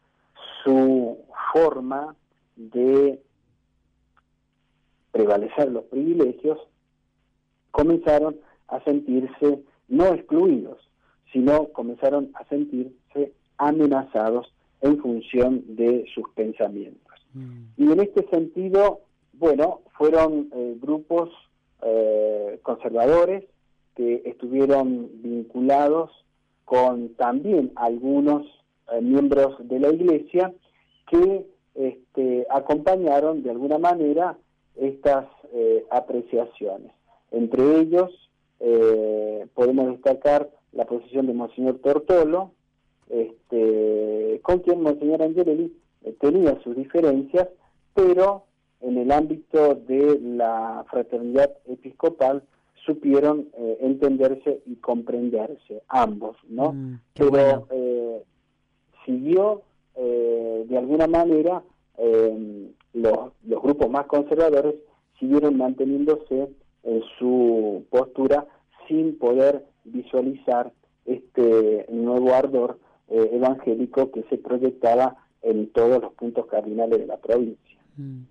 su 0.62 1.18
forma 1.52 2.14
de 2.56 3.20
prevalecer 5.12 5.70
los 5.70 5.84
privilegios, 5.84 6.58
comenzaron 7.70 8.36
a 8.68 8.82
sentirse 8.84 9.62
no 9.88 10.06
excluidos, 10.06 10.78
sino 11.32 11.68
comenzaron 11.68 12.30
a 12.34 12.44
sentirse 12.48 13.32
amenazados 13.56 14.52
en 14.80 14.98
función 14.98 15.64
de 15.76 16.04
sus 16.14 16.28
pensamientos. 16.34 17.12
Mm. 17.34 17.64
Y 17.76 17.92
en 17.92 18.00
este 18.00 18.28
sentido, 18.28 19.00
bueno, 19.32 19.80
fueron 19.96 20.48
eh, 20.52 20.76
grupos 20.80 21.30
eh, 21.82 22.58
conservadores 22.62 23.44
que 23.94 24.22
estuvieron 24.24 25.10
vinculados 25.22 26.10
con 26.64 27.14
también 27.14 27.72
algunos 27.76 28.46
eh, 28.92 29.00
miembros 29.00 29.56
de 29.68 29.80
la 29.80 29.90
Iglesia 29.90 30.52
que 31.10 31.46
este, 31.74 32.46
acompañaron 32.50 33.42
de 33.42 33.50
alguna 33.50 33.78
manera 33.78 34.36
estas 34.80 35.26
apreciaciones. 35.90 36.92
Entre 37.30 37.80
ellos 37.80 38.30
podemos 39.54 39.88
destacar 39.88 40.50
la 40.72 40.84
posición 40.84 41.26
de 41.26 41.34
Monseñor 41.34 41.78
Tortolo, 41.78 42.52
este, 43.08 44.40
con 44.42 44.60
quien 44.60 44.82
Monseñor 44.82 45.22
Angelelli 45.22 45.74
eh, 46.04 46.14
tenía 46.20 46.60
sus 46.62 46.76
diferencias, 46.76 47.48
pero 47.94 48.44
en 48.80 48.98
el 48.98 49.10
ámbito 49.10 49.74
de 49.74 50.20
la 50.20 50.84
fraternidad 50.90 51.50
episcopal 51.66 52.42
supieron 52.84 53.48
eh, 53.58 53.78
entenderse 53.80 54.62
y 54.66 54.76
comprenderse 54.76 55.82
ambos, 55.88 56.36
¿no? 56.48 56.72
Mm, 56.72 57.00
pero 57.14 57.66
eh, 57.70 58.22
siguió 59.04 59.62
de 59.96 60.78
alguna 60.78 61.08
manera 61.08 61.60
los, 63.02 63.32
los 63.46 63.62
grupos 63.62 63.90
más 63.90 64.06
conservadores 64.06 64.74
siguieron 65.18 65.56
manteniéndose 65.56 66.48
en 66.84 67.02
su 67.18 67.84
postura 67.90 68.46
sin 68.86 69.18
poder 69.18 69.64
visualizar 69.84 70.72
este 71.04 71.86
nuevo 71.90 72.34
ardor 72.34 72.78
eh, 73.08 73.30
evangélico 73.32 74.10
que 74.10 74.22
se 74.24 74.38
proyectaba 74.38 75.16
en 75.42 75.70
todos 75.72 76.02
los 76.02 76.12
puntos 76.14 76.46
cardinales 76.46 76.98
de 76.98 77.06
la 77.06 77.16
provincia. 77.16 77.78
Mm. 77.96 78.22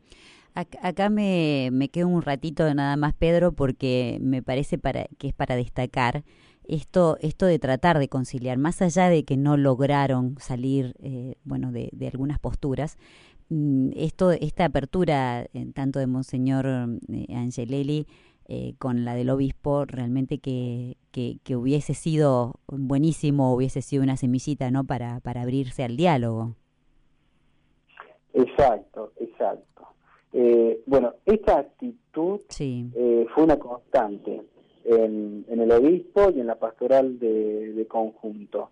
Acá 0.81 1.09
me, 1.11 1.69
me 1.71 1.89
quedo 1.89 2.07
un 2.07 2.23
ratito 2.23 2.73
nada 2.73 2.97
más, 2.97 3.13
Pedro, 3.13 3.51
porque 3.51 4.17
me 4.21 4.41
parece 4.41 4.79
para, 4.79 5.05
que 5.19 5.27
es 5.27 5.33
para 5.33 5.55
destacar 5.55 6.23
esto, 6.67 7.17
esto 7.21 7.45
de 7.45 7.59
tratar 7.59 7.99
de 7.99 8.07
conciliar, 8.07 8.57
más 8.57 8.81
allá 8.81 9.07
de 9.07 9.23
que 9.23 9.37
no 9.37 9.55
lograron 9.55 10.35
salir, 10.39 10.95
eh, 10.99 11.35
bueno, 11.43 11.71
de, 11.71 11.89
de, 11.93 12.07
algunas 12.07 12.39
posturas, 12.39 12.97
esto, 13.95 14.31
esta 14.31 14.65
apertura 14.65 15.43
eh, 15.53 15.65
tanto 15.73 15.99
de 15.99 16.07
Monseñor 16.07 16.65
Angelelli 16.65 18.05
eh, 18.49 18.75
con 18.79 19.03
la 19.03 19.13
del 19.13 19.29
obispo, 19.29 19.83
realmente 19.83 20.37
que, 20.37 20.95
que, 21.11 21.55
hubiese 21.57 21.93
sido 21.93 22.53
buenísimo, 22.67 23.53
hubiese 23.53 23.81
sido 23.81 24.03
una 24.03 24.15
semillita, 24.15 24.71
¿no? 24.71 24.85
Para, 24.85 25.19
para 25.19 25.41
abrirse 25.41 25.83
al 25.83 25.97
diálogo. 25.97 26.55
Exacto, 28.33 29.11
exacto. 29.19 29.87
Eh, 30.31 30.81
bueno, 30.85 31.15
esta 31.25 31.59
actitud 31.59 32.39
eh, 32.59 33.25
fue 33.35 33.43
una 33.43 33.59
constante 33.59 34.41
en, 34.85 35.45
en, 35.49 35.59
el 35.59 35.69
obispo 35.69 36.31
y 36.33 36.39
en 36.39 36.47
la 36.47 36.55
pastoral 36.55 37.19
de, 37.19 37.73
de 37.73 37.85
conjunto. 37.85 38.69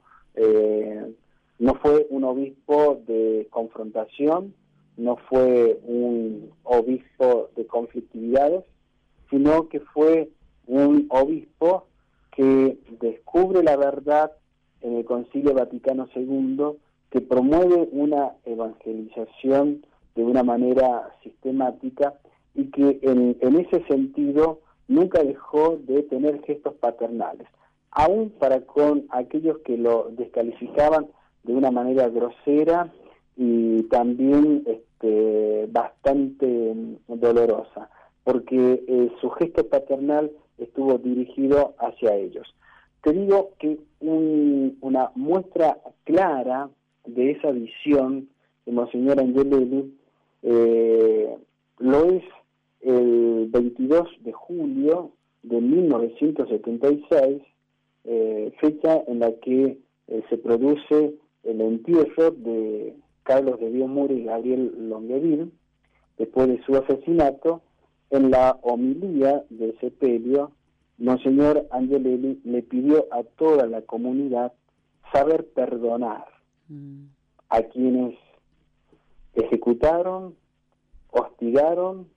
no 1.60 1.76
fue 1.76 2.08
un 2.12 2.24
obispo 2.24 3.02
de 3.06 3.50
confrontación, 3.50 4.54
no 4.98 5.18
fue 5.30 5.80
un 5.84 6.52
obispo 6.64 7.50
de 7.56 7.66
conflictividades, 7.66 8.64
sino 9.30 9.68
que 9.70 9.80
fue 9.80 10.30
un 10.68 11.08
obispo 11.10 11.88
que 12.32 12.78
descubre 13.00 13.64
la 13.64 13.76
verdad 13.76 14.32
en 14.82 14.98
el 14.98 15.06
Concilio 15.06 15.54
Vaticano 15.54 16.08
II, 16.16 16.78
que 17.10 17.22
promueve 17.22 17.88
una 17.92 18.34
evangelización 18.46 19.86
de 20.16 20.24
una 20.24 20.44
manera 20.44 21.10
sistemática 21.24 22.14
y 22.54 22.66
que 22.72 23.00
en, 23.02 23.38
ese 23.42 23.84
sentido 23.88 24.60
nunca 24.88 25.24
dejó 25.24 25.78
de 25.78 26.04
tener 26.04 26.42
gestos 26.44 26.74
paternales, 26.76 27.48
aún 27.92 28.30
para 28.30 28.62
con 28.62 29.06
aquellos 29.10 29.60
que 29.60 29.78
lo 29.78 30.10
descalificaban 30.12 31.08
de 31.44 31.54
una 31.54 31.72
manera 31.72 32.10
grosera 32.10 32.94
y 33.36 33.84
también 33.84 34.64
este, 34.96 35.68
bastante 35.72 36.74
dolorosa 37.08 37.90
porque 38.24 38.84
eh, 38.88 39.12
su 39.22 39.30
gesto 39.32 39.68
paternal 39.68 40.32
estuvo 40.58 40.98
dirigido 40.98 41.76
hacia 41.80 42.16
ellos. 42.16 42.48
Te 43.04 43.14
digo 43.14 43.52
que 43.60 43.78
una 44.02 45.12
muestra 45.16 45.78
clara 46.06 46.70
de 47.06 47.32
esa 47.32 47.52
visión 47.52 48.28
de 48.66 48.72
Monseñor 48.72 49.20
Angelelli 49.20 49.94
eh, 50.42 51.36
lo 51.78 52.06
es 52.06 52.24
el 52.82 53.48
22 53.52 54.10
de 54.22 54.32
julio 54.32 55.12
de 55.44 55.62
1976, 55.62 57.42
eh, 58.06 58.52
fecha 58.60 59.04
en 59.08 59.20
la 59.20 59.32
que 59.34 59.78
se 60.30 60.38
produce 60.38 61.14
el 61.44 61.62
entierro 61.62 62.32
de 62.32 62.96
Carlos 63.26 63.60
de 63.60 63.72
Biomur 63.72 64.12
y 64.12 64.24
Gabriel 64.24 64.72
Longueville, 64.88 65.52
después 66.18 66.48
de 66.48 66.64
su 66.64 66.76
asesinato, 66.76 67.62
en 68.12 68.30
la 68.30 68.58
homilía 68.62 69.44
del 69.50 69.78
sepelio, 69.80 70.52
Monseñor 71.00 71.68
Angelelli 71.72 72.40
le 72.46 72.62
pidió 72.62 73.08
a 73.12 73.24
toda 73.24 73.66
la 73.66 73.82
comunidad 73.82 74.54
saber 75.12 75.48
perdonar 75.50 76.26
a 77.50 77.64
quienes 77.64 78.16
ejecutaron, 79.34 80.36
hostigaron 81.10 82.08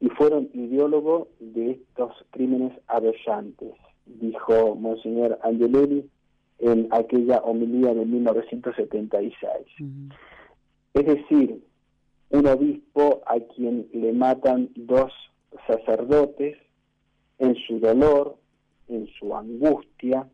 y 0.00 0.08
fueron 0.08 0.50
ideólogos 0.52 1.28
de 1.38 1.70
estos 1.70 2.12
crímenes 2.30 2.72
aberrantes, 2.88 3.74
dijo 4.06 4.74
Monseñor 4.74 5.38
Angelelli 5.42 6.10
en 6.58 6.88
aquella 6.90 7.38
homilía 7.38 7.94
de 7.94 8.04
1976. 8.06 9.48
Mm. 9.78 10.08
Es 10.94 11.06
decir, 11.06 11.64
un 12.30 12.46
obispo 12.46 13.22
a 13.26 13.38
quien 13.54 13.88
le 13.92 14.12
matan 14.12 14.70
dos 14.74 15.12
sacerdotes, 15.66 16.56
en 17.38 17.56
su 17.66 17.80
dolor, 17.80 18.36
en 18.88 19.08
su 19.18 19.34
angustia, 19.34 20.28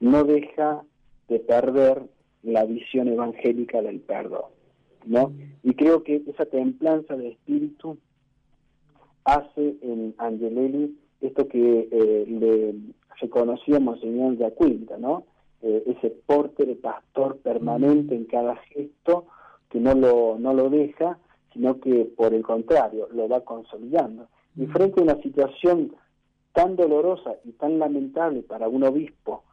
no 0.00 0.24
deja 0.24 0.84
de 1.28 1.38
perder 1.40 2.02
la 2.42 2.64
visión 2.64 3.08
evangélica 3.08 3.80
del 3.82 4.00
perdón. 4.00 4.50
¿no? 5.06 5.32
Y 5.62 5.74
creo 5.74 6.02
que 6.02 6.22
esa 6.26 6.46
templanza 6.46 7.16
de 7.16 7.28
espíritu 7.28 7.98
hace 9.24 9.76
en 9.82 10.14
Angelelli 10.18 10.96
esto 11.20 11.48
que 11.48 11.88
eh, 11.90 12.24
le 12.26 12.74
reconocía 13.20 13.78
Monseñor 13.78 14.36
de 14.38 14.46
Aquinta, 14.46 14.96
¿no? 14.98 15.26
Eh, 15.62 15.84
ese 15.86 16.10
porte 16.10 16.64
de 16.64 16.74
pastor 16.74 17.38
permanente 17.38 18.14
en 18.14 18.24
cada 18.24 18.56
gesto 18.56 19.26
que 19.68 19.78
no 19.78 19.94
lo, 19.94 20.38
no 20.38 20.54
lo 20.54 20.70
deja, 20.70 21.18
sino 21.52 21.80
que 21.80 22.06
por 22.16 22.32
el 22.32 22.42
contrario 22.42 23.08
lo 23.12 23.28
va 23.28 23.42
consolidando. 23.42 24.28
Y 24.56 24.66
frente 24.66 25.00
a 25.00 25.04
una 25.04 25.22
situación 25.22 25.94
tan 26.52 26.76
dolorosa 26.76 27.34
y 27.44 27.52
tan 27.52 27.78
lamentable 27.78 28.42
para 28.42 28.68
un 28.68 28.84
obispo, 28.84 29.44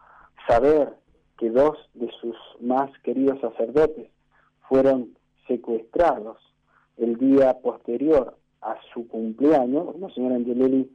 saber 0.47 0.93
que 1.37 1.49
dos 1.49 1.77
de 1.93 2.09
sus 2.21 2.35
más 2.61 2.89
queridos 3.03 3.39
sacerdotes 3.41 4.09
fueron 4.67 5.17
secuestrados 5.47 6.37
el 6.97 7.17
día 7.17 7.59
posterior 7.59 8.37
a 8.61 8.77
su 8.93 9.07
cumpleaños, 9.07 9.99
la 9.99 10.09
señora 10.13 10.35
Angelelli 10.35 10.89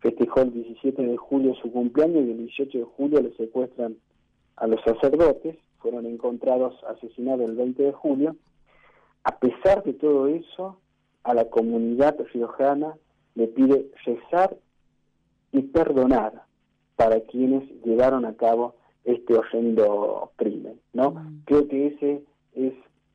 festejó 0.00 0.42
el 0.42 0.52
17 0.52 1.02
de 1.02 1.16
julio 1.16 1.54
su 1.54 1.72
cumpleaños 1.72 2.26
y 2.26 2.30
el 2.32 2.38
18 2.38 2.78
de 2.78 2.84
julio 2.84 3.22
le 3.22 3.32
secuestran 3.36 3.96
a 4.56 4.66
los 4.66 4.80
sacerdotes, 4.82 5.56
fueron 5.78 6.06
encontrados 6.06 6.74
asesinados 6.84 7.48
el 7.48 7.56
20 7.56 7.82
de 7.82 7.92
julio. 7.92 8.36
A 9.24 9.38
pesar 9.38 9.82
de 9.84 9.92
todo 9.92 10.26
eso, 10.28 10.78
a 11.22 11.34
la 11.34 11.46
comunidad 11.46 12.16
riojana 12.32 12.96
le 13.34 13.48
pide 13.48 13.90
cesar 14.04 14.56
y 15.52 15.62
perdonar 15.62 16.44
para 16.96 17.20
quienes 17.20 17.62
llevaron 17.84 18.24
a 18.24 18.34
cabo 18.34 18.74
este 19.04 19.34
horrendo 19.34 20.32
crimen, 20.36 20.80
¿no? 20.92 21.12
Mm. 21.12 21.42
Creo 21.44 21.68
que 21.68 21.86
ese 21.88 22.22
es 22.54 22.72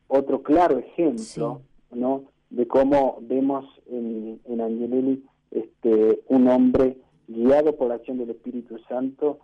otro 0.08 0.42
claro 0.44 0.78
ejemplo, 0.78 1.62
¿no? 1.92 2.24
De 2.50 2.68
cómo 2.68 3.18
vemos 3.22 3.66
en, 3.88 4.40
en 4.46 4.62
Angelelli 4.62 5.24
este, 5.52 6.22
un 6.28 6.48
hombre 6.48 6.98
guiado 7.28 7.76
por 7.76 7.88
la 7.88 7.96
acción 7.96 8.18
del 8.18 8.30
Espíritu 8.30 8.78
Santo, 8.88 9.40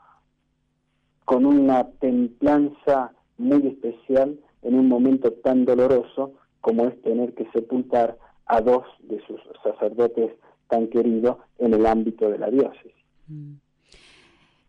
con 1.28 1.46
una 1.46 1.84
templanza 2.00 3.12
muy 3.38 3.68
especial 3.68 4.40
en 4.62 4.76
un 4.76 4.88
momento 4.88 5.34
tan 5.34 5.66
doloroso 5.66 6.32
como 6.62 6.86
es 6.86 7.02
tener 7.02 7.34
que 7.34 7.46
sepultar 7.52 8.18
a 8.46 8.62
dos 8.62 8.86
de 9.04 9.20
sus 9.28 9.38
sacerdotes 9.62 10.32
tan 10.70 10.88
queridos 10.88 11.36
en 11.58 11.74
el 11.74 11.86
ámbito 11.86 12.30
de 12.30 12.38
la 12.38 12.50
diócesis. 12.50 12.94
Mm. 13.28 13.56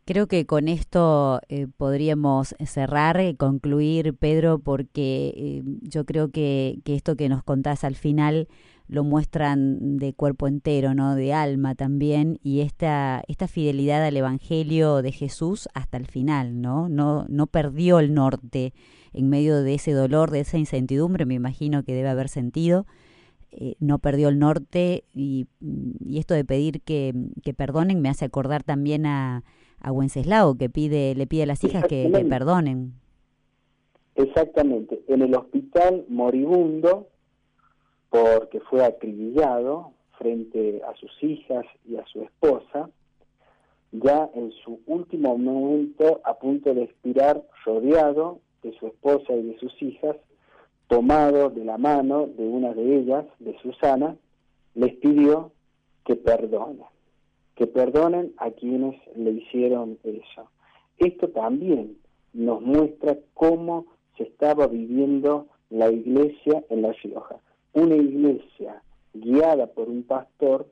Creo 0.05 0.27
que 0.27 0.47
con 0.47 0.66
esto 0.66 1.40
eh, 1.49 1.68
podríamos 1.77 2.57
cerrar 2.66 3.21
y 3.21 3.37
concluir, 3.37 4.14
Pedro, 4.14 4.59
porque 4.59 5.33
eh, 5.37 5.62
yo 5.83 6.05
creo 6.07 6.33
que, 6.33 6.81
que, 6.85 6.97
esto 6.97 7.14
que 7.14 7.29
nos 7.29 7.44
contás 7.44 7.85
al 7.85 7.94
final 7.94 8.49
lo 8.88 9.05
muestran 9.05 9.98
de 9.98 10.14
cuerpo 10.14 10.48
entero, 10.48 10.94
¿no? 10.94 11.14
De 11.14 11.33
alma 11.33 11.74
también 11.74 12.38
y 12.42 12.61
esta 12.61 13.22
esta 13.29 13.46
fidelidad 13.46 14.05
al 14.05 14.16
evangelio 14.16 15.03
de 15.03 15.12
Jesús 15.12 15.68
hasta 15.74 15.98
el 15.98 16.07
final, 16.07 16.61
¿no? 16.61 16.88
No 16.88 17.27
no 17.29 17.46
perdió 17.46 18.01
el 18.01 18.14
norte 18.14 18.72
en 19.12 19.29
medio 19.29 19.62
de 19.62 19.74
ese 19.74 19.92
dolor, 19.92 20.31
de 20.31 20.40
esa 20.40 20.59
incertidumbre, 20.59 21.27
me 21.27 21.35
imagino 21.35 21.83
que 21.83 21.94
debe 21.94 22.09
haber 22.09 22.29
sentido. 22.29 22.87
Eh, 23.51 23.77
no 23.81 23.98
perdió 23.98 24.29
el 24.29 24.38
norte 24.38 25.05
y, 25.14 25.46
y 26.05 26.18
esto 26.18 26.35
de 26.35 26.44
pedir 26.44 26.83
que, 26.83 27.14
que, 27.42 27.55
perdonen 27.55 28.03
me 28.03 28.11
hace 28.11 28.27
acordar 28.27 28.62
también 28.62 29.07
a, 29.07 29.42
a 29.81 29.90
Wenceslao 29.90 30.57
que 30.57 30.68
pide 30.68 31.14
le 31.14 31.27
pide 31.27 31.44
a 31.44 31.46
las 31.46 31.64
hijas 31.64 31.85
que, 31.85 32.11
que 32.14 32.24
perdonen. 32.27 32.92
Exactamente. 34.16 35.01
En 35.09 35.22
el 35.22 35.35
hospital 35.35 36.05
moribundo 36.09 37.09
porque 38.11 38.61
fue 38.61 38.85
acribillado 38.85 39.92
frente 40.18 40.83
a 40.87 40.94
sus 40.97 41.11
hijas 41.23 41.64
y 41.88 41.97
a 41.97 42.05
su 42.07 42.23
esposa, 42.23 42.90
ya 43.92 44.29
en 44.35 44.53
su 44.53 44.81
último 44.87 45.38
momento, 45.38 46.21
a 46.25 46.38
punto 46.38 46.75
de 46.75 46.85
expirar, 46.85 47.42
rodeado 47.64 48.40
de 48.62 48.73
su 48.79 48.88
esposa 48.88 49.33
y 49.33 49.42
de 49.42 49.59
sus 49.59 49.83
hijas, 49.83 50.16
tomado 50.88 51.51
de 51.51 51.64
la 51.64 51.79
mano 51.79 52.27
de 52.27 52.47
una 52.47 52.75
de 52.75 52.97
ellas, 52.97 53.27
de 53.38 53.57
Susana, 53.61 54.16
les 54.75 54.94
pidió 54.97 55.53
que 56.05 56.16
perdonen, 56.16 56.85
que 57.55 57.66
perdonen 57.66 58.33
a 58.38 58.51
quienes 58.51 58.97
le 59.14 59.31
hicieron 59.33 59.99
eso. 60.03 60.51
Esto 60.99 61.29
también 61.29 61.99
nos 62.33 62.61
muestra 62.61 63.18
cómo 63.35 63.87
se 64.16 64.25
estaba 64.25 64.66
viviendo 64.66 65.47
la 65.71 65.90
iglesia 65.90 66.64
en 66.71 66.83
La 66.83 66.92
Rioja 66.92 67.40
una 67.78 67.96
iglesia 67.96 68.82
guiada 69.14 69.66
por 69.68 69.88
un 69.88 70.02
pastor, 70.02 70.66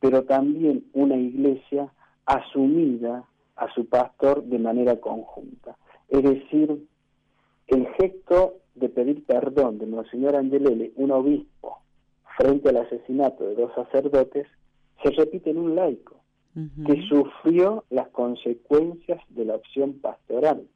pero 0.00 0.24
también 0.24 0.84
una 0.92 1.16
iglesia 1.16 1.92
asumida 2.26 3.24
a 3.56 3.72
su 3.74 3.86
pastor 3.86 4.44
de 4.44 4.58
manera 4.58 4.96
conjunta. 4.96 5.76
Es 6.08 6.22
decir, 6.22 6.86
el 7.68 7.86
gesto 7.94 8.54
de 8.74 8.88
pedir 8.88 9.24
perdón 9.24 9.78
de 9.78 9.86
Monseñor 9.86 10.36
Angelele, 10.36 10.92
un 10.96 11.10
obispo, 11.10 11.78
frente 12.36 12.70
al 12.70 12.78
asesinato 12.78 13.44
de 13.44 13.54
dos 13.54 13.72
sacerdotes, 13.74 14.46
se 15.02 15.10
repite 15.10 15.50
en 15.50 15.58
un 15.58 15.74
laico, 15.74 16.16
que 16.86 17.00
sufrió 17.08 17.84
las 17.88 18.08
consecuencias 18.08 19.20
de 19.30 19.46
la 19.46 19.54
opción 19.54 19.94
pastoral 20.00 20.66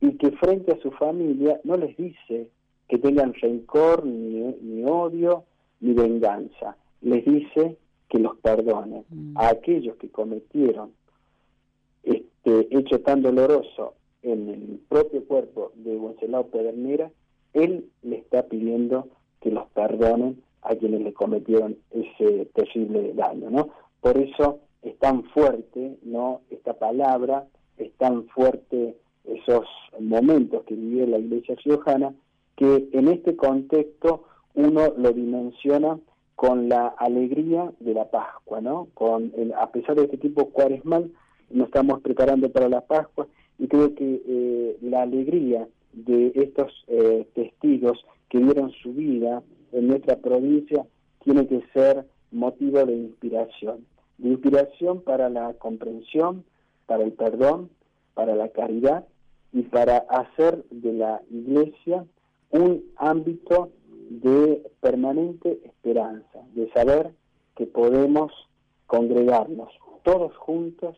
y 0.00 0.16
que 0.16 0.30
frente 0.32 0.72
a 0.72 0.80
su 0.80 0.90
familia 0.92 1.60
no 1.62 1.76
les 1.76 1.94
dice 1.96 2.48
que 2.88 2.98
tengan 2.98 3.34
rencor, 3.34 4.04
ni, 4.04 4.84
odio, 4.84 5.44
ni 5.80 5.92
venganza. 5.92 6.76
Les 7.00 7.24
dice 7.24 7.76
que 8.08 8.18
los 8.18 8.36
perdone. 8.38 9.04
Mm. 9.08 9.36
A 9.36 9.48
aquellos 9.48 9.96
que 9.96 10.10
cometieron 10.10 10.92
este 12.02 12.68
hecho 12.76 13.00
tan 13.00 13.22
doloroso 13.22 13.94
en 14.22 14.48
el 14.48 14.80
propio 14.88 15.24
cuerpo 15.24 15.72
de 15.74 15.96
Gonzalo 15.96 16.46
Pedernera, 16.48 17.10
él 17.52 17.90
le 18.02 18.16
está 18.16 18.44
pidiendo 18.44 19.08
que 19.40 19.50
los 19.50 19.66
perdonen 19.70 20.42
a 20.62 20.74
quienes 20.74 21.02
le 21.02 21.12
cometieron 21.12 21.76
ese 21.90 22.46
terrible 22.54 23.12
daño, 23.14 23.50
¿no? 23.50 23.68
Por 24.00 24.16
eso 24.18 24.60
es 24.82 24.98
tan 24.98 25.24
fuerte, 25.24 25.98
¿no? 26.02 26.40
Esta 26.50 26.74
palabra, 26.74 27.46
es 27.76 27.92
tan 27.94 28.26
fuerte 28.28 28.96
esos 29.24 29.66
momentos 29.98 30.64
que 30.64 30.74
vivió 30.74 31.06
la 31.06 31.18
iglesia 31.18 31.54
riojana, 31.64 32.14
que 32.56 32.88
en 32.92 33.08
este 33.08 33.36
contexto 33.36 34.24
uno 34.54 34.92
lo 34.96 35.12
dimensiona 35.12 35.98
con 36.36 36.68
la 36.68 36.88
alegría 36.88 37.72
de 37.80 37.94
la 37.94 38.10
Pascua, 38.10 38.60
¿no? 38.60 38.88
Con 38.94 39.32
a 39.58 39.70
pesar 39.70 39.96
de 39.96 40.04
este 40.04 40.18
tipo 40.18 40.50
cuaresmal, 40.50 41.10
nos 41.50 41.66
estamos 41.66 42.00
preparando 42.00 42.50
para 42.50 42.68
la 42.68 42.80
Pascua 42.80 43.26
y 43.58 43.68
creo 43.68 43.94
que 43.94 44.22
eh, 44.26 44.76
la 44.82 45.02
alegría 45.02 45.68
de 45.92 46.32
estos 46.34 46.84
eh, 46.88 47.26
testigos 47.34 48.04
que 48.28 48.38
dieron 48.38 48.72
su 48.82 48.92
vida 48.92 49.42
en 49.72 49.88
nuestra 49.88 50.16
provincia 50.16 50.84
tiene 51.22 51.46
que 51.46 51.62
ser 51.72 52.04
motivo 52.32 52.84
de 52.84 52.96
inspiración, 52.96 53.86
de 54.18 54.30
inspiración 54.30 55.02
para 55.02 55.28
la 55.28 55.54
comprensión, 55.54 56.44
para 56.86 57.04
el 57.04 57.12
perdón, 57.12 57.70
para 58.14 58.34
la 58.34 58.48
caridad 58.48 59.06
y 59.52 59.62
para 59.62 59.98
hacer 59.98 60.64
de 60.70 60.92
la 60.92 61.22
iglesia 61.30 62.04
un 62.50 62.84
ámbito 62.96 63.70
de 64.10 64.62
permanente 64.80 65.60
esperanza, 65.64 66.40
de 66.54 66.70
saber 66.72 67.12
que 67.56 67.66
podemos 67.66 68.32
congregarnos 68.86 69.70
todos 70.02 70.36
juntos 70.36 70.96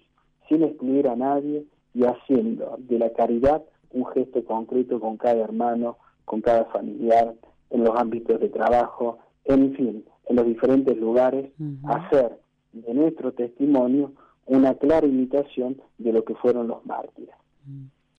sin 0.49 0.63
excluir 0.63 1.09
a 1.09 1.17
nadie 1.17 1.65
y 1.95 2.05
haciendo 2.05 2.77
de 2.79 2.99
la 2.99 3.11
caridad 3.13 3.63
un 3.91 4.07
gesto 4.07 4.45
concreto 4.45 5.01
con 5.01 5.17
cada 5.17 5.42
hermano, 5.42 5.97
con 6.25 6.40
cada 6.40 6.67
familiar, 6.67 7.35
en 7.71 7.85
los 7.85 7.97
ámbitos 7.97 8.40
de 8.40 8.49
trabajo, 8.49 9.19
en 9.44 9.75
fin, 9.75 10.05
en 10.27 10.37
los 10.37 10.47
diferentes 10.47 10.97
lugares, 10.97 11.51
hacer 11.85 12.38
de 12.73 12.94
nuestro 12.94 13.33
testimonio 13.33 14.13
una 14.47 14.75
clara 14.75 15.07
imitación 15.07 15.81
de 15.99 16.13
lo 16.13 16.25
que 16.25 16.35
fueron 16.35 16.69
los 16.69 16.85
mártires. 16.85 17.35